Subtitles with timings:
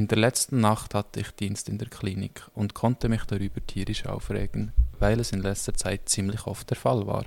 [0.00, 4.06] In der letzten Nacht hatte ich Dienst in der Klinik und konnte mich darüber tierisch
[4.06, 7.26] aufregen, weil es in letzter Zeit ziemlich oft der Fall war.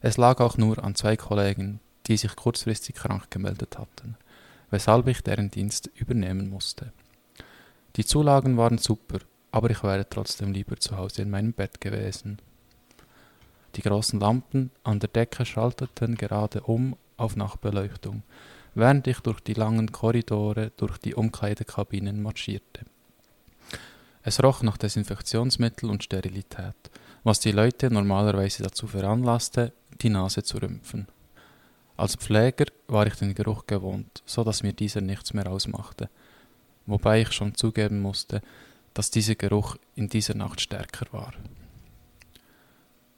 [0.00, 4.16] Es lag auch nur an zwei Kollegen, die sich kurzfristig krank gemeldet hatten,
[4.70, 6.92] weshalb ich deren Dienst übernehmen musste.
[7.96, 9.18] Die Zulagen waren super,
[9.50, 12.38] aber ich wäre trotzdem lieber zu Hause in meinem Bett gewesen.
[13.74, 18.22] Die großen Lampen an der Decke schalteten gerade um auf Nachtbeleuchtung,
[18.74, 22.84] während ich durch die langen Korridore durch die Umkleidekabinen marschierte.
[24.22, 26.76] Es roch nach Desinfektionsmittel und Sterilität,
[27.24, 31.06] was die Leute normalerweise dazu veranlasste, die Nase zu rümpfen.
[31.96, 36.08] Als Pfleger war ich den Geruch gewohnt, so dass mir dieser nichts mehr ausmachte,
[36.86, 38.40] wobei ich schon zugeben musste,
[38.94, 41.32] dass dieser Geruch in dieser Nacht stärker war.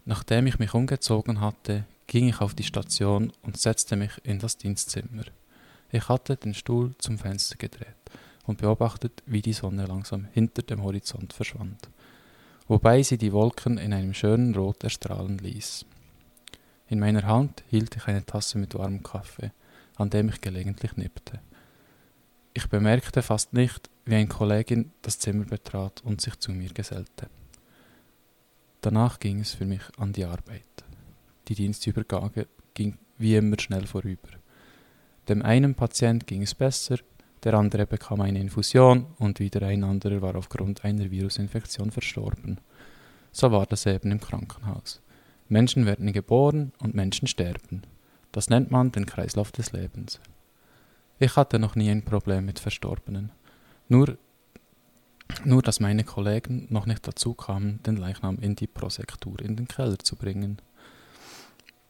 [0.05, 4.57] Nachdem ich mich umgezogen hatte, ging ich auf die Station und setzte mich in das
[4.57, 5.25] Dienstzimmer.
[5.95, 7.95] Ich hatte den Stuhl zum Fenster gedreht
[8.47, 11.91] und beobachtet, wie die Sonne langsam hinter dem Horizont verschwand,
[12.67, 15.85] wobei sie die Wolken in einem schönen Rot erstrahlen ließ.
[16.89, 19.53] In meiner Hand hielt ich eine Tasse mit warmem Kaffee,
[19.97, 21.41] an dem ich gelegentlich nippte.
[22.55, 27.29] Ich bemerkte fast nicht, wie eine Kollegin das Zimmer betrat und sich zu mir gesellte.
[28.81, 30.65] Danach ging es für mich an die Arbeit.
[31.49, 34.42] Die Dienstübergabe ging wie immer schnell vorüber.
[35.33, 36.99] Dem einen Patient ging es besser,
[37.43, 42.59] der andere bekam eine Infusion und wieder ein anderer war aufgrund einer Virusinfektion verstorben.
[43.31, 45.01] So war das eben im Krankenhaus.
[45.49, 47.81] Menschen werden geboren und Menschen sterben.
[48.31, 50.21] Das nennt man den Kreislauf des Lebens.
[51.19, 53.33] Ich hatte noch nie ein Problem mit Verstorbenen.
[53.89, 54.19] Nur,
[55.47, 59.67] nur dass meine Kollegen noch nicht dazu kamen, den Leichnam in die Prosektur in den
[59.67, 60.59] Keller zu bringen.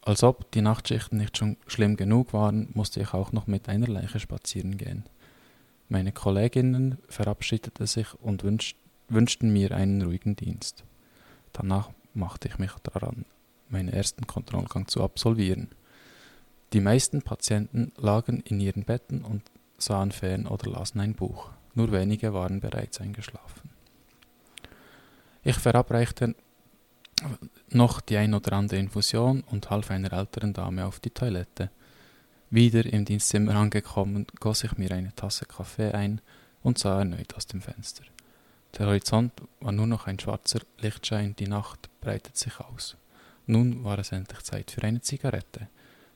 [0.04, 3.86] Als ob die Nachtschichten nicht schon schlimm genug waren, musste ich auch noch mit einer
[3.86, 5.04] Leiche spazieren gehen.
[5.88, 8.74] Meine Kolleginnen verabschiedeten sich und wünsch,
[9.08, 10.84] wünschten mir einen ruhigen Dienst.
[11.52, 13.24] Danach machte ich mich daran,
[13.68, 15.68] meinen ersten Kontrollgang zu absolvieren.
[16.72, 19.42] Die meisten Patienten lagen in ihren Betten und
[19.78, 21.50] sahen fern oder lasen ein Buch.
[21.74, 23.70] Nur wenige waren bereits eingeschlafen.
[25.44, 26.34] Ich verabreichte
[27.70, 31.70] noch die ein oder andere Infusion und half einer älteren Dame auf die Toilette.
[32.50, 36.20] Wieder im Dienstzimmer angekommen, goss ich mir eine Tasse Kaffee ein
[36.62, 38.04] und sah erneut aus dem Fenster.
[38.76, 42.96] Der Horizont war nur noch ein schwarzer Lichtschein, die Nacht breitet sich aus.
[43.46, 45.68] Nun war es endlich Zeit für eine Zigarette,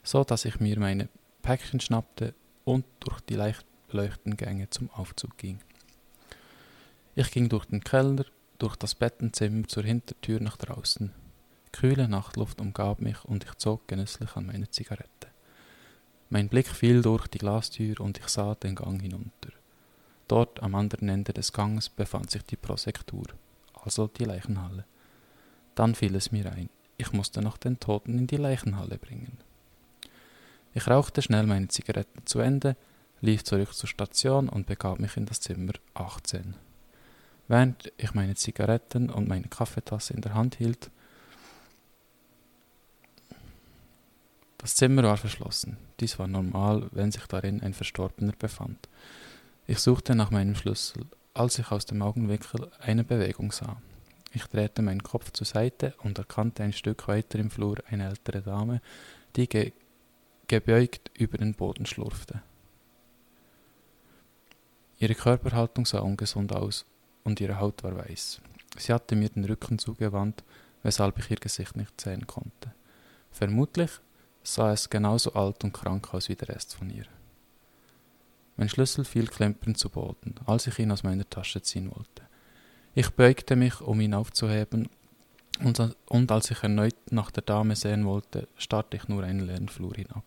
[0.03, 1.09] so dass ich mir meine
[1.43, 5.61] Päckchen schnappte und durch die leicht beleuchteten Gänge zum Aufzug ging.
[7.15, 8.25] Ich ging durch den Keller,
[8.59, 11.13] durch das Bettenzimmer zur Hintertür nach draußen.
[11.73, 15.29] Kühle Nachtluft umgab mich und ich zog genüsslich an meiner Zigarette.
[16.31, 19.51] Mein Blick fiel durch die Glastür und ich sah den Gang hinunter.
[20.29, 23.27] Dort am anderen Ende des Ganges befand sich die Prosektur,
[23.85, 24.85] also die Leichenhalle.
[25.75, 29.39] Dann fiel es mir ein, ich musste noch den Toten in die Leichenhalle bringen.
[30.75, 32.77] Ich rauchte schnell meine Zigaretten zu Ende,
[33.21, 36.55] lief zurück zur Station und begab mich in das Zimmer 18.
[37.49, 40.91] Während ich meine Zigaretten und meine Kaffeetasse in der Hand hielt,
[44.59, 45.77] das Zimmer war verschlossen.
[46.01, 48.89] Dies war normal, wenn sich darin ein Verstorbener befand.
[49.67, 53.81] Ich suchte nach meinem Schlüssel, als ich aus dem Augenwinkel eine Bewegung sah.
[54.33, 58.43] Ich drehte meinen Kopf zur Seite und erkannte ein Stück weiter im Flur eine ältere
[58.43, 58.81] Dame,
[59.37, 59.73] die ge
[60.49, 62.41] gebeugt über den Boden schlurfte.
[64.99, 66.87] Ihre Körperhaltung sah ungesund aus
[67.27, 68.41] und ihre Haut war weiß.
[68.79, 70.45] Sie hatte mir den Rücken zugewandt,
[70.83, 72.73] weshalb ich ihr Gesicht nicht sehen konnte.
[73.31, 73.91] Vermutlich
[74.43, 77.07] sah es genauso alt und krank aus wie der Rest von ihr.
[78.57, 82.23] Mein Schlüssel fiel klempernd zu Boden, als ich ihn aus meiner Tasche ziehen wollte.
[82.95, 84.89] Ich beugte mich, um ihn aufzuheben,
[85.59, 89.95] und, als ich erneut nach der Dame sehen wollte, starrte ich nur einen leeren Flur
[89.95, 90.23] hinab.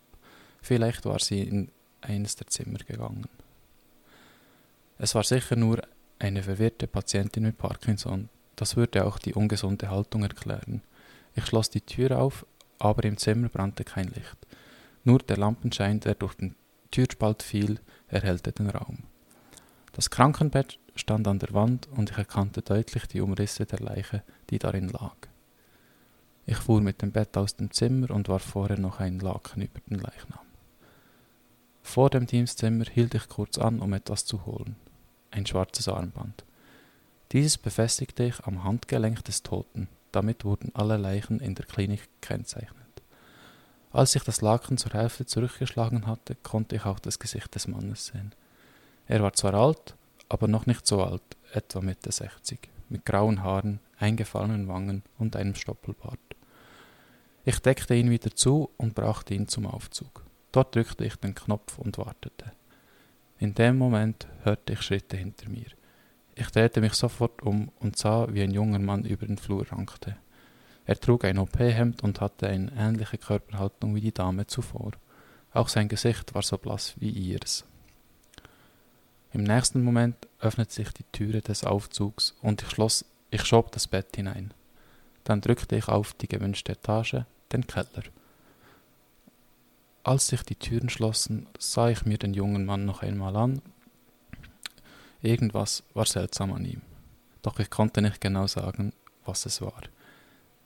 [0.62, 1.72] Vielleicht war sie in
[2.02, 3.28] eines der Zimmer gegangen.
[4.98, 5.82] Es war sicher nur
[6.20, 8.30] eine verwirrte Patientin mit Parkinson.
[8.58, 10.82] Das würde auch die ungesunde Haltung erklären.
[11.34, 12.46] Ich schloss die Tür auf,
[12.78, 14.38] aber im Zimmer brannte kein Licht.
[15.06, 16.56] Nur der Lampenschein, der durch den
[16.92, 17.80] Türspalt fiel,
[18.10, 19.04] erhellte den Raum.
[19.94, 24.60] Das Krankenbett stand an der Wand und ich erkannte deutlich die Umrisse der Leiche, die
[24.60, 25.16] darin lag.
[26.46, 29.80] Ich fuhr mit dem Bett aus dem Zimmer und warf vorher noch einen Laken über
[29.90, 30.40] den Leichnam.
[31.82, 34.76] Vor dem Dienstzimmer hielt ich kurz an, um etwas zu holen
[35.32, 36.44] ein schwarzes Armband.
[37.32, 42.76] Dieses befestigte ich am Handgelenk des Toten, damit wurden alle Leichen in der Klinik gekennzeichnet.
[43.92, 48.08] Als ich das Laken zur Hälfte zurückgeschlagen hatte, konnte ich auch das Gesicht des Mannes
[48.08, 48.34] sehen.
[49.08, 49.96] Er war zwar alt,
[50.28, 51.24] aber noch nicht so alt,
[51.54, 52.60] etwa Mitte 60,
[52.90, 56.20] mit grauen Haaren, eingefallenen Wangen und einem Stoppelbart.
[57.46, 60.24] Ich deckte ihn wieder zu und brachte ihn zum Aufzug.
[60.52, 62.52] Dort drückte ich den Knopf und wartete.
[63.40, 65.68] In dem Moment hörte ich Schritte hinter mir.
[66.36, 70.18] Ich drehte mich sofort um und sah, wie ein junger Mann über den Flur rankte.
[70.86, 74.92] Er trug ein OP-Hemd und hatte eine ähnliche Körperhaltung wie die Dame zuvor.
[75.54, 77.64] Auch sein Gesicht war so blass wie ihres.
[79.32, 83.88] Im nächsten Moment öffnete sich die Türe des Aufzugs und ich schloss, ich schob das
[83.88, 84.54] Bett hinein.
[85.24, 88.04] Dann drückte ich auf die gewünschte Etage, den Keller.
[90.04, 93.62] Als sich die Türen schlossen, sah ich mir den jungen Mann noch einmal an.
[95.22, 96.82] Irgendwas war seltsam an ihm.
[97.42, 98.94] Doch ich konnte nicht genau sagen,
[99.26, 99.82] was es war.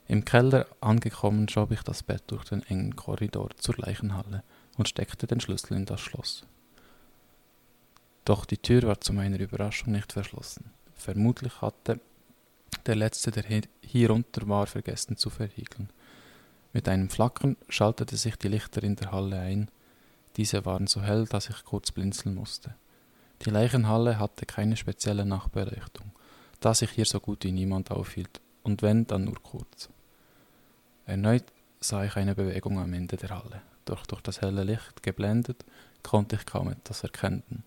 [0.06, 4.42] Im Keller angekommen, schob ich das Bett durch den engen Korridor zur Leichenhalle
[4.76, 6.44] und steckte den Schlüssel in das Schloss.
[8.24, 10.70] Doch die Tür war zu meiner Überraschung nicht verschlossen.
[10.94, 12.00] Vermutlich hatte
[12.86, 13.44] der Letzte, der
[13.82, 15.90] hier unter war, vergessen zu verriegeln.
[16.74, 19.68] Mit einem Flackern schaltete sich die Lichter in der Halle ein.
[20.36, 22.74] Diese waren so hell, dass ich kurz blinzeln musste.
[23.42, 26.10] Die Leichenhalle hatte keine spezielle Nachtbeleuchtung,
[26.58, 29.88] da sich hier so gut wie niemand aufhielt, und wenn, dann nur kurz.
[31.06, 31.44] Erneut
[31.78, 33.62] sah ich eine Bewegung am Ende der Halle.
[33.84, 35.64] Doch durch das helle Licht geblendet,
[36.02, 37.62] konnte ich kaum etwas erkennen.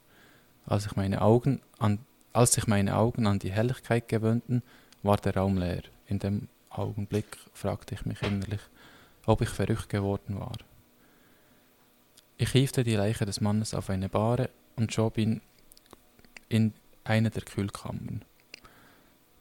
[0.66, 2.00] Als, ich meine Augen an,
[2.34, 4.64] als sich meine Augen an die Helligkeit gewöhnten,
[5.02, 5.84] war der Raum leer.
[6.08, 8.62] In dem Augenblick fragte ich mich innerlich,
[9.28, 10.58] ob ich verrückt geworden war.
[12.38, 15.42] Ich hiefte die Leiche des Mannes auf eine Bahre und schob ihn
[16.50, 18.24] in eine der Kühlkammern.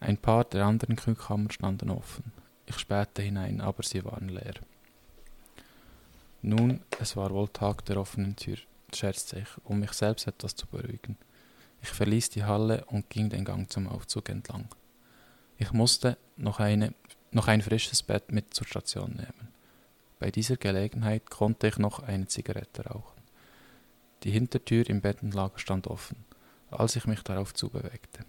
[0.00, 2.33] Ein paar der anderen Kühlkammern standen offen.
[2.67, 4.55] Ich spähte hinein, aber sie waren leer.
[6.43, 8.59] Nun, es war wohl Tag der offenen Tür,
[8.93, 11.17] scherzte ich, um mich selbst etwas zu beruhigen.
[11.83, 14.69] Ich verließ die Halle und ging den Gang zum Aufzug entlang.
[15.59, 16.93] Ich musste noch, eine,
[17.31, 19.56] noch ein frisches Bett mit zur Station nehmen.
[20.19, 23.21] Bei dieser Gelegenheit konnte ich noch eine Zigarette rauchen.
[24.23, 26.25] Die Hintertür im Bettenlager stand offen,
[26.71, 28.25] als ich mich darauf zubewegte.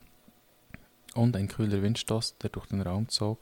[1.16, 3.40] Und ein kühler Windstoß, der durch den Raum zog,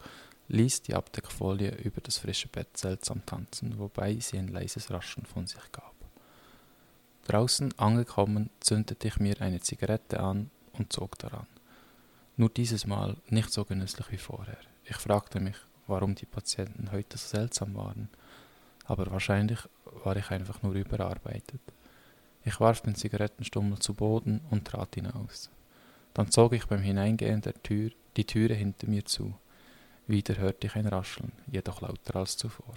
[0.47, 5.48] ließ die Abdeckfolie über das frische Bett seltsam tanzen, wobei sie ein leises Raschen von
[5.48, 5.95] sich gab.
[7.24, 11.48] Draußen angekommen, zündete ich mir eine Zigarette an und zog daran.
[12.38, 14.59] Nur dieses Mal nicht so genüsslich wie vorher.
[14.83, 15.56] Ich fragte mich,
[15.88, 18.09] warum die Patienten heute so seltsam waren
[18.85, 19.59] aber wahrscheinlich
[20.03, 21.61] war ich einfach nur überarbeitet.
[22.43, 25.49] Ich warf den Zigarettenstummel zu Boden und trat hinaus.
[26.13, 29.33] Dann zog ich beim Hineingehen der Tür die Türe hinter mir zu.
[30.07, 32.75] Wieder hörte ich ein Rascheln, jedoch lauter als zuvor.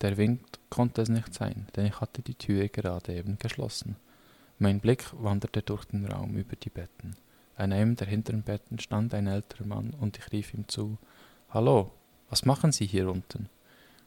[0.00, 3.96] Der Wind konnte es nicht sein, denn ich hatte die Türe gerade eben geschlossen.
[4.58, 7.16] Mein Blick wanderte durch den Raum über die Betten.
[7.56, 10.98] An einem der hinteren Betten stand ein älterer Mann und ich rief ihm zu:
[11.50, 11.92] Hallo,
[12.28, 13.48] was machen Sie hier unten?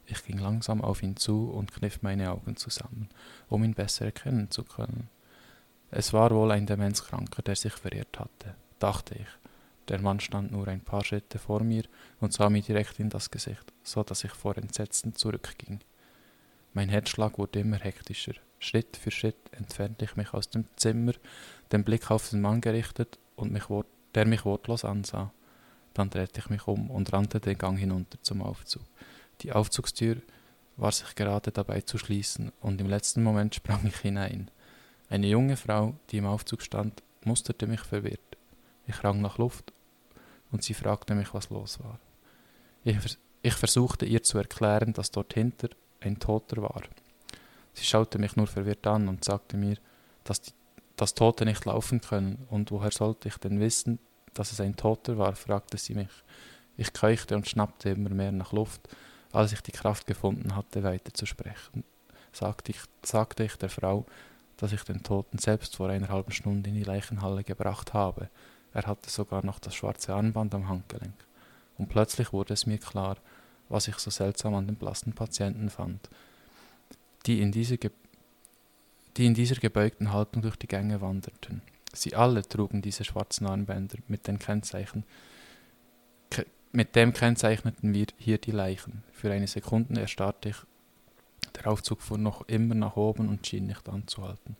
[0.06, 3.08] Ich ging langsam auf ihn zu und kniff meine Augen zusammen,
[3.48, 5.08] um ihn besser erkennen zu können.
[5.90, 9.28] Es war wohl ein Demenzkranker, der sich verirrt hatte, dachte ich.
[9.88, 11.84] Der Mann stand nur ein paar Schritte vor mir
[12.20, 15.80] und sah mir direkt in das Gesicht, so dass ich vor Entsetzen zurückging.
[16.72, 18.32] Mein Herzschlag wurde immer hektischer.
[18.58, 21.12] Schritt für Schritt entfernte ich mich aus dem Zimmer,
[21.70, 23.64] den Blick auf den Mann gerichtet und mich
[24.14, 25.32] der mich wortlos ansah.
[25.92, 28.82] Dann drehte ich mich um und rannte den Gang hinunter zum Aufzug.
[29.40, 30.16] Die Aufzugstür
[30.76, 34.50] war sich gerade dabei zu schließen, und im letzten Moment sprang ich hinein.
[35.08, 38.20] Eine junge Frau, die im Aufzug stand, musterte mich verwirrt.
[38.86, 39.72] Ich rang nach Luft,
[40.50, 41.98] und sie fragte mich, was los war.
[42.84, 45.68] Ich, ich versuchte ihr zu erklären, dass dort hinter
[46.00, 46.82] ein Toter war.
[47.72, 49.76] Sie schaute mich nur verwirrt an und sagte mir,
[50.22, 50.52] dass, die,
[50.96, 53.98] dass Tote nicht laufen können, und woher sollte ich denn wissen,
[54.32, 56.10] dass es ein Toter war, fragte sie mich.
[56.76, 58.88] Ich keuchte und schnappte immer mehr nach Luft,
[59.34, 61.84] als ich die Kraft gefunden hatte, weiterzusprechen,
[62.32, 64.06] sagte ich, sagte ich der Frau,
[64.56, 68.28] dass ich den Toten selbst vor einer halben Stunde in die Leichenhalle gebracht habe.
[68.72, 71.14] Er hatte sogar noch das schwarze Armband am Handgelenk.
[71.76, 73.16] Und plötzlich wurde es mir klar,
[73.68, 76.08] was ich so seltsam an den blassen Patienten fand,
[77.26, 77.90] die in dieser, Ge
[79.16, 81.62] die in dieser gebeugten Haltung durch die Gänge wanderten.
[81.92, 85.04] Sie alle trugen diese schwarzen Armbänder mit den Kennzeichen
[86.74, 89.04] mit dem kennzeichneten wir hier die Leichen.
[89.12, 90.56] Für eine Sekunde erstarrte ich.
[91.54, 94.56] Der Aufzug fuhr noch immer nach oben und schien nicht anzuhalten.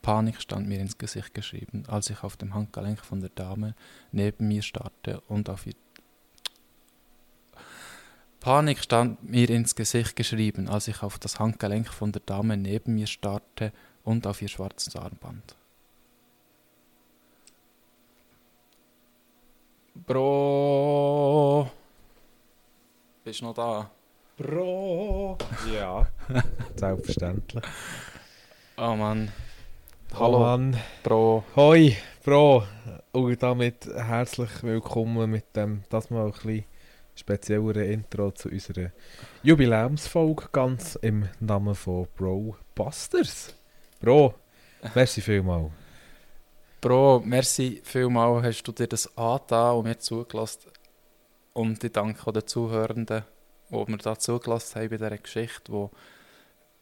[0.00, 3.74] Panik stand mir ins Gesicht geschrieben, als ich auf dem Handgelenk von der Dame
[4.12, 5.74] neben mir starrte und auf ihr
[8.38, 12.94] Panik stand mir ins Gesicht geschrieben, als ich auf das Handgelenk von der Dame neben
[12.94, 15.56] mir starrte und auf ihr schwarzes Armband.
[20.06, 21.70] Bro.
[23.22, 23.90] Bist du noch da?
[24.36, 25.36] Bro!
[25.72, 26.08] Ja,
[26.76, 27.62] selbstverständlich.
[28.78, 29.30] Oh Mann.
[30.14, 30.20] Hallo.
[30.20, 30.76] Hallo, Mann.
[31.02, 31.44] Bro.
[31.54, 32.64] Hoi, Bro!
[33.12, 36.64] Und damit herzlich willkommen mit dem, das mal ein bisschen
[37.14, 38.92] spezielleren Intro zu unserer
[39.42, 43.54] Jubiläumsfolge, ganz im Namen von Bro Busters.
[44.00, 44.34] Bro,
[44.94, 45.70] merci vielmal.
[46.80, 50.70] Bro, merci vielmal, hast du dir das angetan und mir zugelassen.
[51.52, 53.24] Und ich danke auch den Zuhörenden,
[53.68, 55.88] die mir da zugelassen haben bei dieser Geschichte, die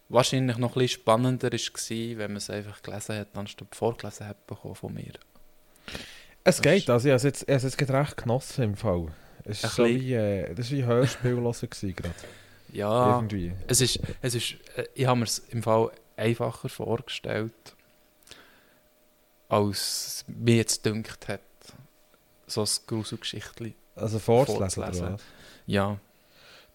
[0.09, 4.47] wahrscheinlich noch ein bisschen spannender war, wenn man es einfach gelesen hat, anstatt vorgelesen hat
[4.47, 5.15] bekommen von mir.
[6.45, 9.09] Es geht, also ich habe es jetzt, jetzt recht genossen im Fall.
[9.45, 12.15] Es ist so wie, äh, das war wie Hörspiel hören gerade.
[12.73, 13.53] Ja, Irgendwie.
[13.67, 17.75] es ist, es ist, äh, ich habe mir es im Fall einfacher vorgestellt,
[19.49, 21.41] als mir jetzt dünkt hat,
[22.47, 23.75] so ein Gruselgeschichtchen.
[23.95, 25.17] Also vorzulesen, Vorzulesen.
[25.67, 25.99] Ja,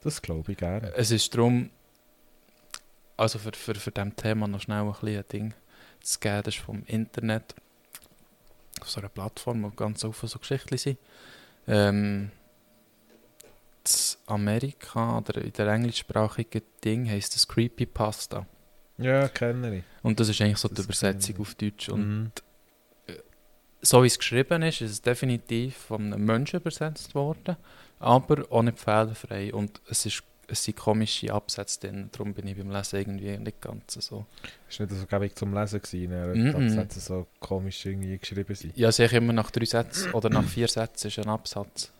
[0.01, 0.93] Das glaube ich gerne.
[0.95, 1.69] es ist darum,
[3.17, 5.53] also für, für, für diesem Thema noch schnell ein, ein Ding
[6.01, 7.55] zu geben, das ist vom Internet,
[8.81, 10.97] auf so einer Plattform, wo ganz viele so Geschichten sind.
[11.67, 12.31] Ähm,
[13.85, 18.45] in Amerika oder in der englischsprachigen Ding heisst das Creepypasta.
[18.97, 19.83] Ja, kenne ich.
[20.01, 21.49] Und das ist eigentlich so die Das Übersetzung kenne ich.
[21.49, 21.89] auf Deutsch.
[21.89, 22.31] Und Mhm.
[23.83, 27.57] So wie es geschrieben ist, ist es definitiv von einem Menschen übersetzt worden,
[27.99, 29.53] aber auch nicht fehlerfrei.
[29.53, 33.61] Und es, ist, es sind komische Absätze drin, darum bin ich beim Lesen irgendwie nicht
[33.61, 34.25] ganz so.
[34.69, 38.75] Ist nicht so gäbig zum Lesen gewesen, dass es so komisch irgendwie geschrieben sind.
[38.77, 41.91] Ja, sehe ich immer nach drei Sätzen oder nach vier Sätzen ist ein Absatz.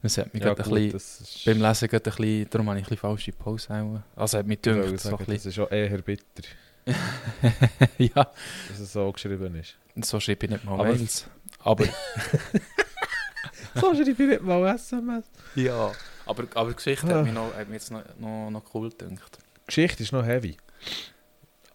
[0.00, 1.44] Das hat mich Ja, gerade ein gut, bisschen, ist...
[1.44, 4.02] beim Lesen gerade ein bisschen, darum habe ich ein bisschen falsche Pause.
[4.16, 5.34] Also hat mich gedacht, so ein bisschen.
[5.34, 6.42] das ist auch eher bitter,
[7.98, 8.32] ja,
[8.68, 9.74] dass es so geschrieben ist.
[10.02, 11.26] so schreibe ich nicht mal Aber- Mails.
[11.60, 11.84] Aber
[13.74, 15.24] so schreibe ich nicht mal SMS.
[15.54, 15.92] ja,
[16.26, 17.18] aber, aber Geschichte Ah.
[17.18, 19.38] hat mich, noch, hat mich jetzt noch, noch, noch cool gedacht.
[19.66, 20.56] Geschichte ist noch heavy.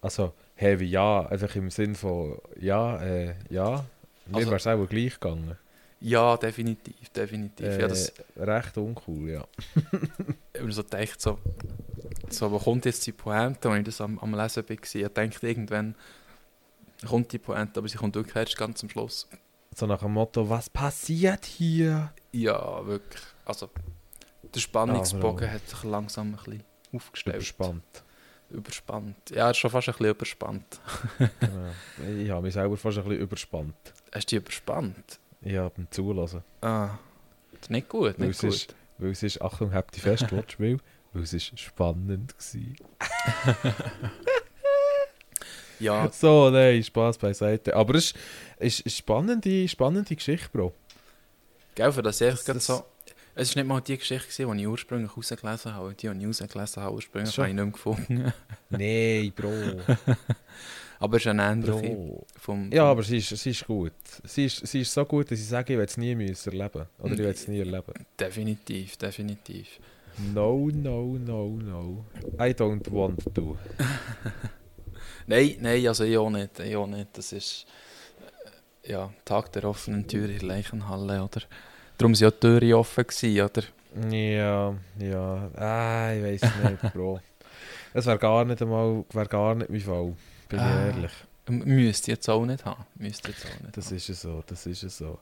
[0.00, 3.84] Also, heavy, ja, einfach im Sinn von, ja, äh, ja.
[4.26, 5.56] Mir Also- wäre es auch gleich gegangen.
[6.00, 7.64] Ja, definitiv, definitiv.
[7.66, 9.44] Äh, ja, das, recht uncool, ja.
[9.74, 9.82] ich
[10.60, 11.38] habe mir so gedacht, so,
[12.34, 14.70] so, wo kommt jetzt die Pointe, als ich das am, am Lesen war.
[14.70, 15.94] Ich dachte, irgendwann
[17.06, 19.28] kommt die Pointe, aber sie kommt wirklich erst ganz am Schluss.
[19.74, 22.12] So nach dem Motto, was passiert hier?
[22.32, 23.22] Ja, wirklich.
[23.44, 23.68] Also,
[24.54, 26.62] der Spannungsbogen Ja, hat sich langsam ein bisschen
[26.92, 27.36] aufgestellt.
[27.36, 28.04] Überspannt.
[28.50, 29.30] Überspannt.
[29.30, 30.80] Ja, ist schon fast ein bisschen überspannt.
[31.18, 31.70] genau.
[32.22, 33.74] Ich habe mich selber fast ein bisschen überspannt.
[34.14, 35.18] Hast du dich überspannt?
[35.42, 36.42] Ja, beim Zulassen.
[36.60, 36.90] Ah,
[37.52, 38.76] das ist nicht gut, Weil nicht es ist- gut.
[38.98, 40.78] Weil es ist, Achtung, habt die fest, Wortspiel,
[41.14, 43.80] weil es ist spannend war.
[45.80, 47.74] Ja, So, nein, Spaß beiseite.
[47.74, 48.14] Aber es
[48.58, 50.72] ist, eine spannende, spannende Geschichte, Bro.
[51.74, 52.84] gell, für das ich Das- so...
[53.36, 55.92] Es war nicht mal die Geschichte, gewesen, die ich ursprünglich rausgelesen habe.
[55.94, 58.32] Die, die ich rausgelesen habe, ursprünglich habe ich nicht mehr gefunden.
[58.70, 59.50] Nein, Bro.
[61.00, 62.26] Aber es ist eine ähnliche Bro.
[62.40, 62.70] vom...
[62.72, 63.92] Ja, aber sie ist, sie ist gut.
[64.22, 66.86] Sie ist, sie ist so gut, dass ich sage, ich will es nie müssen erleben.
[67.00, 67.92] Oder ich will es nie erleben.
[68.18, 69.66] Definitiv, definitiv.
[70.32, 72.04] No, no, no, no.
[72.38, 73.56] I don't want to.
[75.26, 77.08] Nein, nein, also ich auch nicht, ich auch nicht.
[77.16, 77.66] Das ist...
[78.84, 81.40] äh, Ja, Tag der offenen Tür in der Leichenhalle, oder?
[81.96, 83.62] Darum waren ja die Türen offen, gewesen, oder?
[84.14, 85.50] Ja, ja.
[85.56, 87.20] Ah, ich weiß nicht, Bro.
[87.94, 90.14] Es wäre gar nicht einmal, wäre gar nicht mein Fall.
[90.48, 90.86] Bin ich Ah.
[90.88, 91.12] ehrlich.
[91.46, 92.84] M- Müsste jetzt auch nicht haben.
[92.96, 93.96] Müsste jetzt auch nicht Das haben.
[93.96, 95.18] ist es so, das ist es so.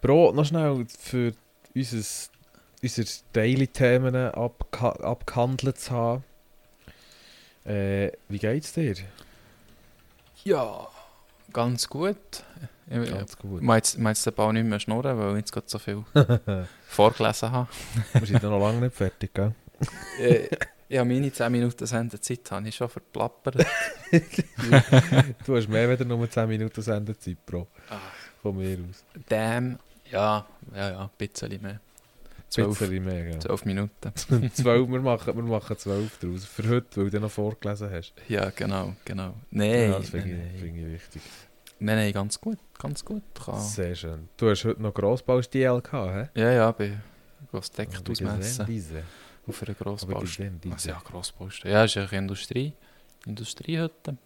[0.00, 1.32] Bro, noch schnell für
[1.74, 2.30] unser,
[2.84, 6.24] unsere Daily-Themen abgeha abgehandelt zu haben.
[7.64, 8.94] Äh, wie geht's dir?
[10.44, 10.86] Ja,
[11.52, 12.16] ganz gut.
[12.90, 13.62] Ich, Ganz gut.
[13.62, 16.04] mag jetzt den Ball nicht mehr schnurren, weil ich jetzt gerade so viel
[16.86, 17.68] vorgelesen habe.
[18.12, 19.54] Wir sind ja noch lange nicht fertig, gell?
[20.20, 20.48] Äh,
[20.98, 23.56] habe meine 10 Minuten Sendezeit habe ich schon verplappert.
[25.46, 27.66] Du hast mehr als nur 10 Minuten Sendezeit, Bro.
[28.42, 29.02] Von mir aus.
[29.28, 29.78] Damn.
[30.10, 31.80] Ja, ja, ja, ein bisschen mehr.
[32.54, 33.38] 12, Bisschen mehr, gell?
[33.38, 34.12] 12 Minuten.
[34.52, 36.44] 12, wir machen, wir machen 12 draus.
[36.44, 38.14] Für heute, weil du noch vorgelesen hast.
[38.28, 39.34] Ja, genau, genau.
[39.50, 40.54] Nein, ja, das finde ich, nein.
[40.58, 41.22] find ich wichtig.
[41.80, 43.22] nein, nein, ganz gut, ganz gut.
[43.34, 43.60] Kann.
[43.60, 44.28] Sehr schön.
[44.36, 46.40] Du hast heute noch Grossbaustl gehabt, hä?
[46.40, 47.00] Ja, ja, bin
[47.52, 49.02] das Deck Aber ausmessen diese.
[49.46, 49.74] auf einer
[50.24, 50.72] diese.
[50.72, 51.74] Also ja, Grossbaustelle.
[51.74, 52.72] Ja, ist eine Industrie.
[53.26, 54.16] Industriehütte.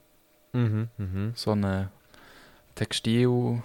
[0.53, 1.33] Mhm, mhm.
[1.35, 1.91] So eine
[2.75, 3.63] Textilfirma,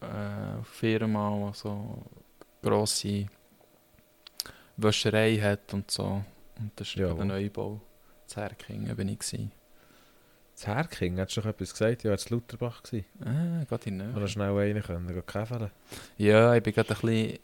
[0.00, 2.02] äh, Firma, die so
[2.62, 3.26] grosse
[4.76, 6.22] Wäscherei hat und so.
[6.58, 7.14] Und das wo?
[7.14, 7.80] der Neubau.
[8.28, 9.18] In Herkingen bin ich.
[9.18, 9.52] Gewesen.
[10.54, 12.02] Das Herking, hättest du doch etwas gesagt?
[12.02, 13.04] Ja, es Lutherbach gewesen.
[13.24, 15.70] Ah, geht in Oder schnell rein können, gehen käfeln.
[16.16, 17.38] Ja, ich bin gerade ein bisschen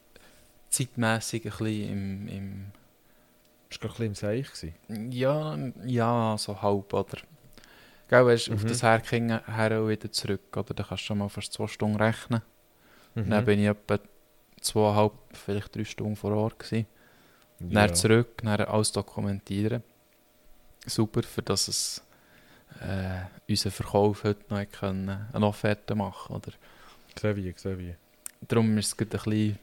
[0.70, 2.66] zeitmässig ein bisschen im, im
[3.68, 5.12] Bist du gerade ein bisschen im Seich gewesen?
[5.12, 7.18] Ja, ja, so halb, oder?
[8.08, 8.68] Gell, weißt du, auf Mhm.
[8.68, 10.72] das Herkingen her und wieder zurück, oder?
[10.74, 12.42] Da kannst du schon mal fast zwei Stunden rechnen.
[13.14, 13.28] Mhm.
[13.30, 13.98] Dann bin ich etwa
[14.60, 16.86] zweieinhalb, vielleicht drei Stunden vor Ort gewesen.
[17.70, 17.86] Ja.
[17.86, 19.82] Dann zurück, dann alles dokumentieren.
[20.86, 22.02] Super, für dass es
[22.80, 26.52] äh, unser Verkauf heute noch können, eine Offerte machen oder?
[27.14, 27.94] Gesehen wie.
[28.48, 29.58] Darum ist es gerade ein bisschen,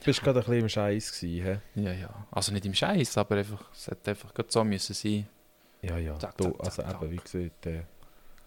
[0.00, 3.36] Du bist gerade ein bisschen im Scheiß gewesen, ja, ja, also nicht im Scheiß, aber
[3.36, 5.26] einfach, es hätte einfach gerade so müssen sein.
[5.82, 6.18] Ja, ja.
[6.18, 7.82] Zack, zack, also zack, eben, wie gesagt, äh,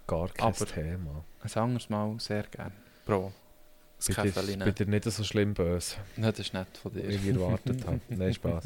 [0.06, 1.24] gar kein Aber- Thema.
[1.41, 2.74] Ein anderes Mal sehr gerne.
[3.06, 3.32] Bro,
[3.98, 7.10] das Käferli bin dir nicht so schlimm böse, Nein, das ist nett von wie dir.
[7.10, 8.00] ich erwartet habe.
[8.10, 8.66] Nein, Spaß.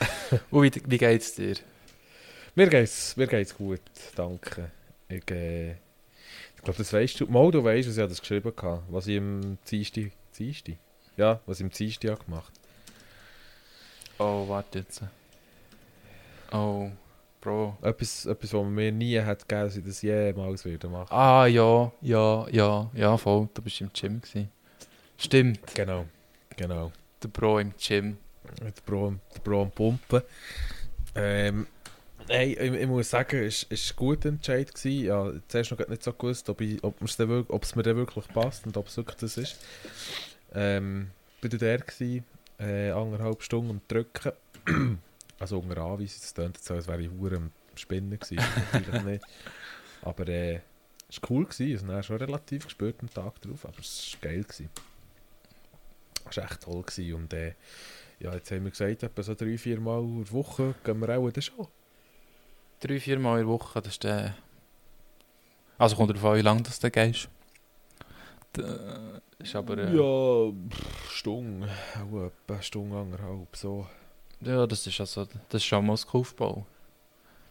[0.50, 1.56] Und wie, wie geht's dir?
[2.54, 3.80] Mir geht's, mir geht's gut,
[4.14, 4.70] danke.
[5.08, 7.26] Ich, äh, ich glaube, das weißt du.
[7.26, 8.82] Mal, du weißt, was ich das geschrieben habe.
[8.88, 10.76] Was ich im Dienstag, Dienstag?
[11.16, 12.52] Ja, was ich im Dienstag gemacht
[14.18, 15.02] Oh, warte jetzt.
[16.50, 16.90] Oh,
[17.40, 17.76] Bro.
[17.82, 21.12] Etwas, etwas, was man mir nie hat gegeben, dass ich das jemals würde machen.
[21.12, 23.48] Ah, ja, ja, ja, ja, voll.
[23.54, 24.50] Du bist im Gym gewesen.
[25.20, 26.06] Stimmt, Genau,
[26.56, 26.92] genau.
[27.22, 28.16] der Bro im Gym.
[28.60, 30.22] Der Bro, der Bro am Pumpen.
[31.16, 31.66] Ähm,
[32.28, 34.72] hey, ich, ich muss sagen, es war ein guter Entscheid.
[34.72, 35.04] Gewesen.
[35.04, 37.18] Ja, zuerst noch nicht so gewusst, ob, ich, ob, es
[37.74, 39.58] mir dann wirklich passt und ob es wirklich das ist.
[40.54, 41.10] Ähm,
[41.40, 42.24] bin dann der gewesen,
[42.60, 44.32] äh, anderthalb Stunden am Drücken.
[45.40, 48.44] also unter Anweisung, es klingt jetzt so, als wäre ich hure am Spinnen gewesen.
[48.72, 49.24] Natürlich nicht.
[50.02, 50.60] Aber äh,
[51.08, 51.44] es war cool.
[51.44, 51.90] Gewesen.
[51.90, 54.44] Also, dann schon relativ gespürt am Tag drauf, aber es war geil.
[54.44, 54.70] Gewesen.
[56.30, 56.82] Es war echt toll.
[56.82, 57.14] Gewesen.
[57.14, 57.54] Und äh,
[58.20, 61.16] ja, jetzt haben wir gesagt, etwa so drei, vier Mal in der Woche gehen wir
[61.16, 61.68] auch dann schon.
[62.80, 64.34] Drei, vier Mal in der Woche, das ist der...
[65.78, 67.28] Also kommt darauf an, wie lange das du gehst.
[68.52, 69.78] Da ist aber...
[69.78, 71.68] Äh, Ja, pff, Stunde.
[71.96, 73.86] Auch etwa Stunde, anderthalb, so.
[74.40, 75.24] ja, das ist also...
[75.48, 76.66] Das ist schon Muskelaufbau.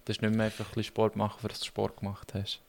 [0.04, 2.62] Das ist nicht mehr einfach ein Sport machen, weil du Sport gemacht hast.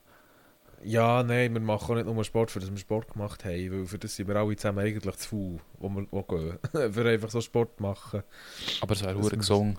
[0.83, 3.97] Ja, nein, wir machen nicht nur Sport, für das wir Sport gemacht haben, weil für
[3.99, 6.57] das sind wir alle zusammen eigentlich zu faul, wo wir wo gehen.
[6.93, 8.23] für einfach so Sport machen.
[8.81, 9.77] Aber es wäre muss- gesungen.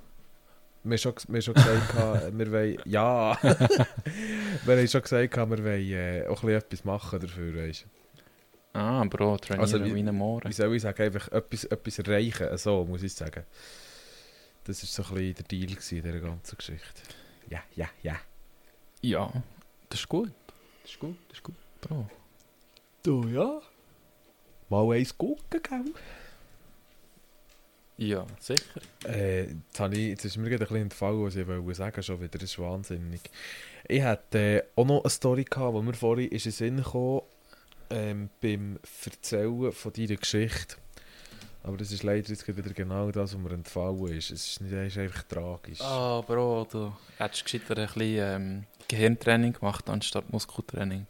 [0.82, 1.94] Wir haben schon, wir haben schon gesagt,
[2.38, 2.78] wir wollen...
[2.86, 3.38] Ja!
[3.42, 7.86] wir haben schon gesagt, wir wollen äh, auch ein etwas machen dafür, weißt.
[8.72, 10.52] Ah, Bro, trainieren Also, wie- wie ein Wie Mohren.
[10.52, 13.44] soll ich sagen, einfach etwas, etwas erreichen, so muss ich sagen.
[14.64, 17.02] Das war so ein bisschen der Deal in dieser ganzen Geschichte.
[17.48, 18.16] Ja, ja, ja.
[19.02, 19.30] Ja,
[19.88, 20.30] das ist gut.
[20.82, 21.54] Das ist gut, das ist gut.
[21.80, 22.08] Bro.
[23.02, 23.60] Du, ja?
[24.68, 25.94] Mal eins gucken, gell?
[28.00, 28.80] Ja, sicher.
[29.06, 32.02] Äh, jetzt, habe ich, jetzt ist mir gerade ein bisschen entfallen, was ich wollte sagen
[32.02, 32.38] schon wieder.
[32.38, 33.20] Das ist wahnsinnig.
[33.86, 37.22] Ich hatte äh, auch noch eine Story gehabt, wo mir vorhin in den Sinn gekommen,
[37.90, 40.76] ähm, beim Erzählen von deiner Geschichte.
[41.62, 44.30] Aber das ist leider jetzt wieder genau das, was mir entfallen ist.
[44.30, 45.80] Es ist, nicht, es ist einfach tragisch.
[45.80, 51.06] Ah, Bro, du hättest gescheiter ein bisschen ähm, Gehirntraining gemacht, anstatt Muskeltraining.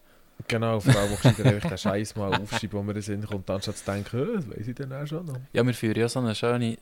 [0.49, 3.49] Genau, vor allem gescheiter einfach den Scheiß mal aufschreiben, wo mir in den Sinn kommt,
[3.49, 5.37] anstatt zu denken, «Hä, das weiss ich dann auch schon noch.
[5.53, 6.79] Ja, wir führen ja so, eine schöne,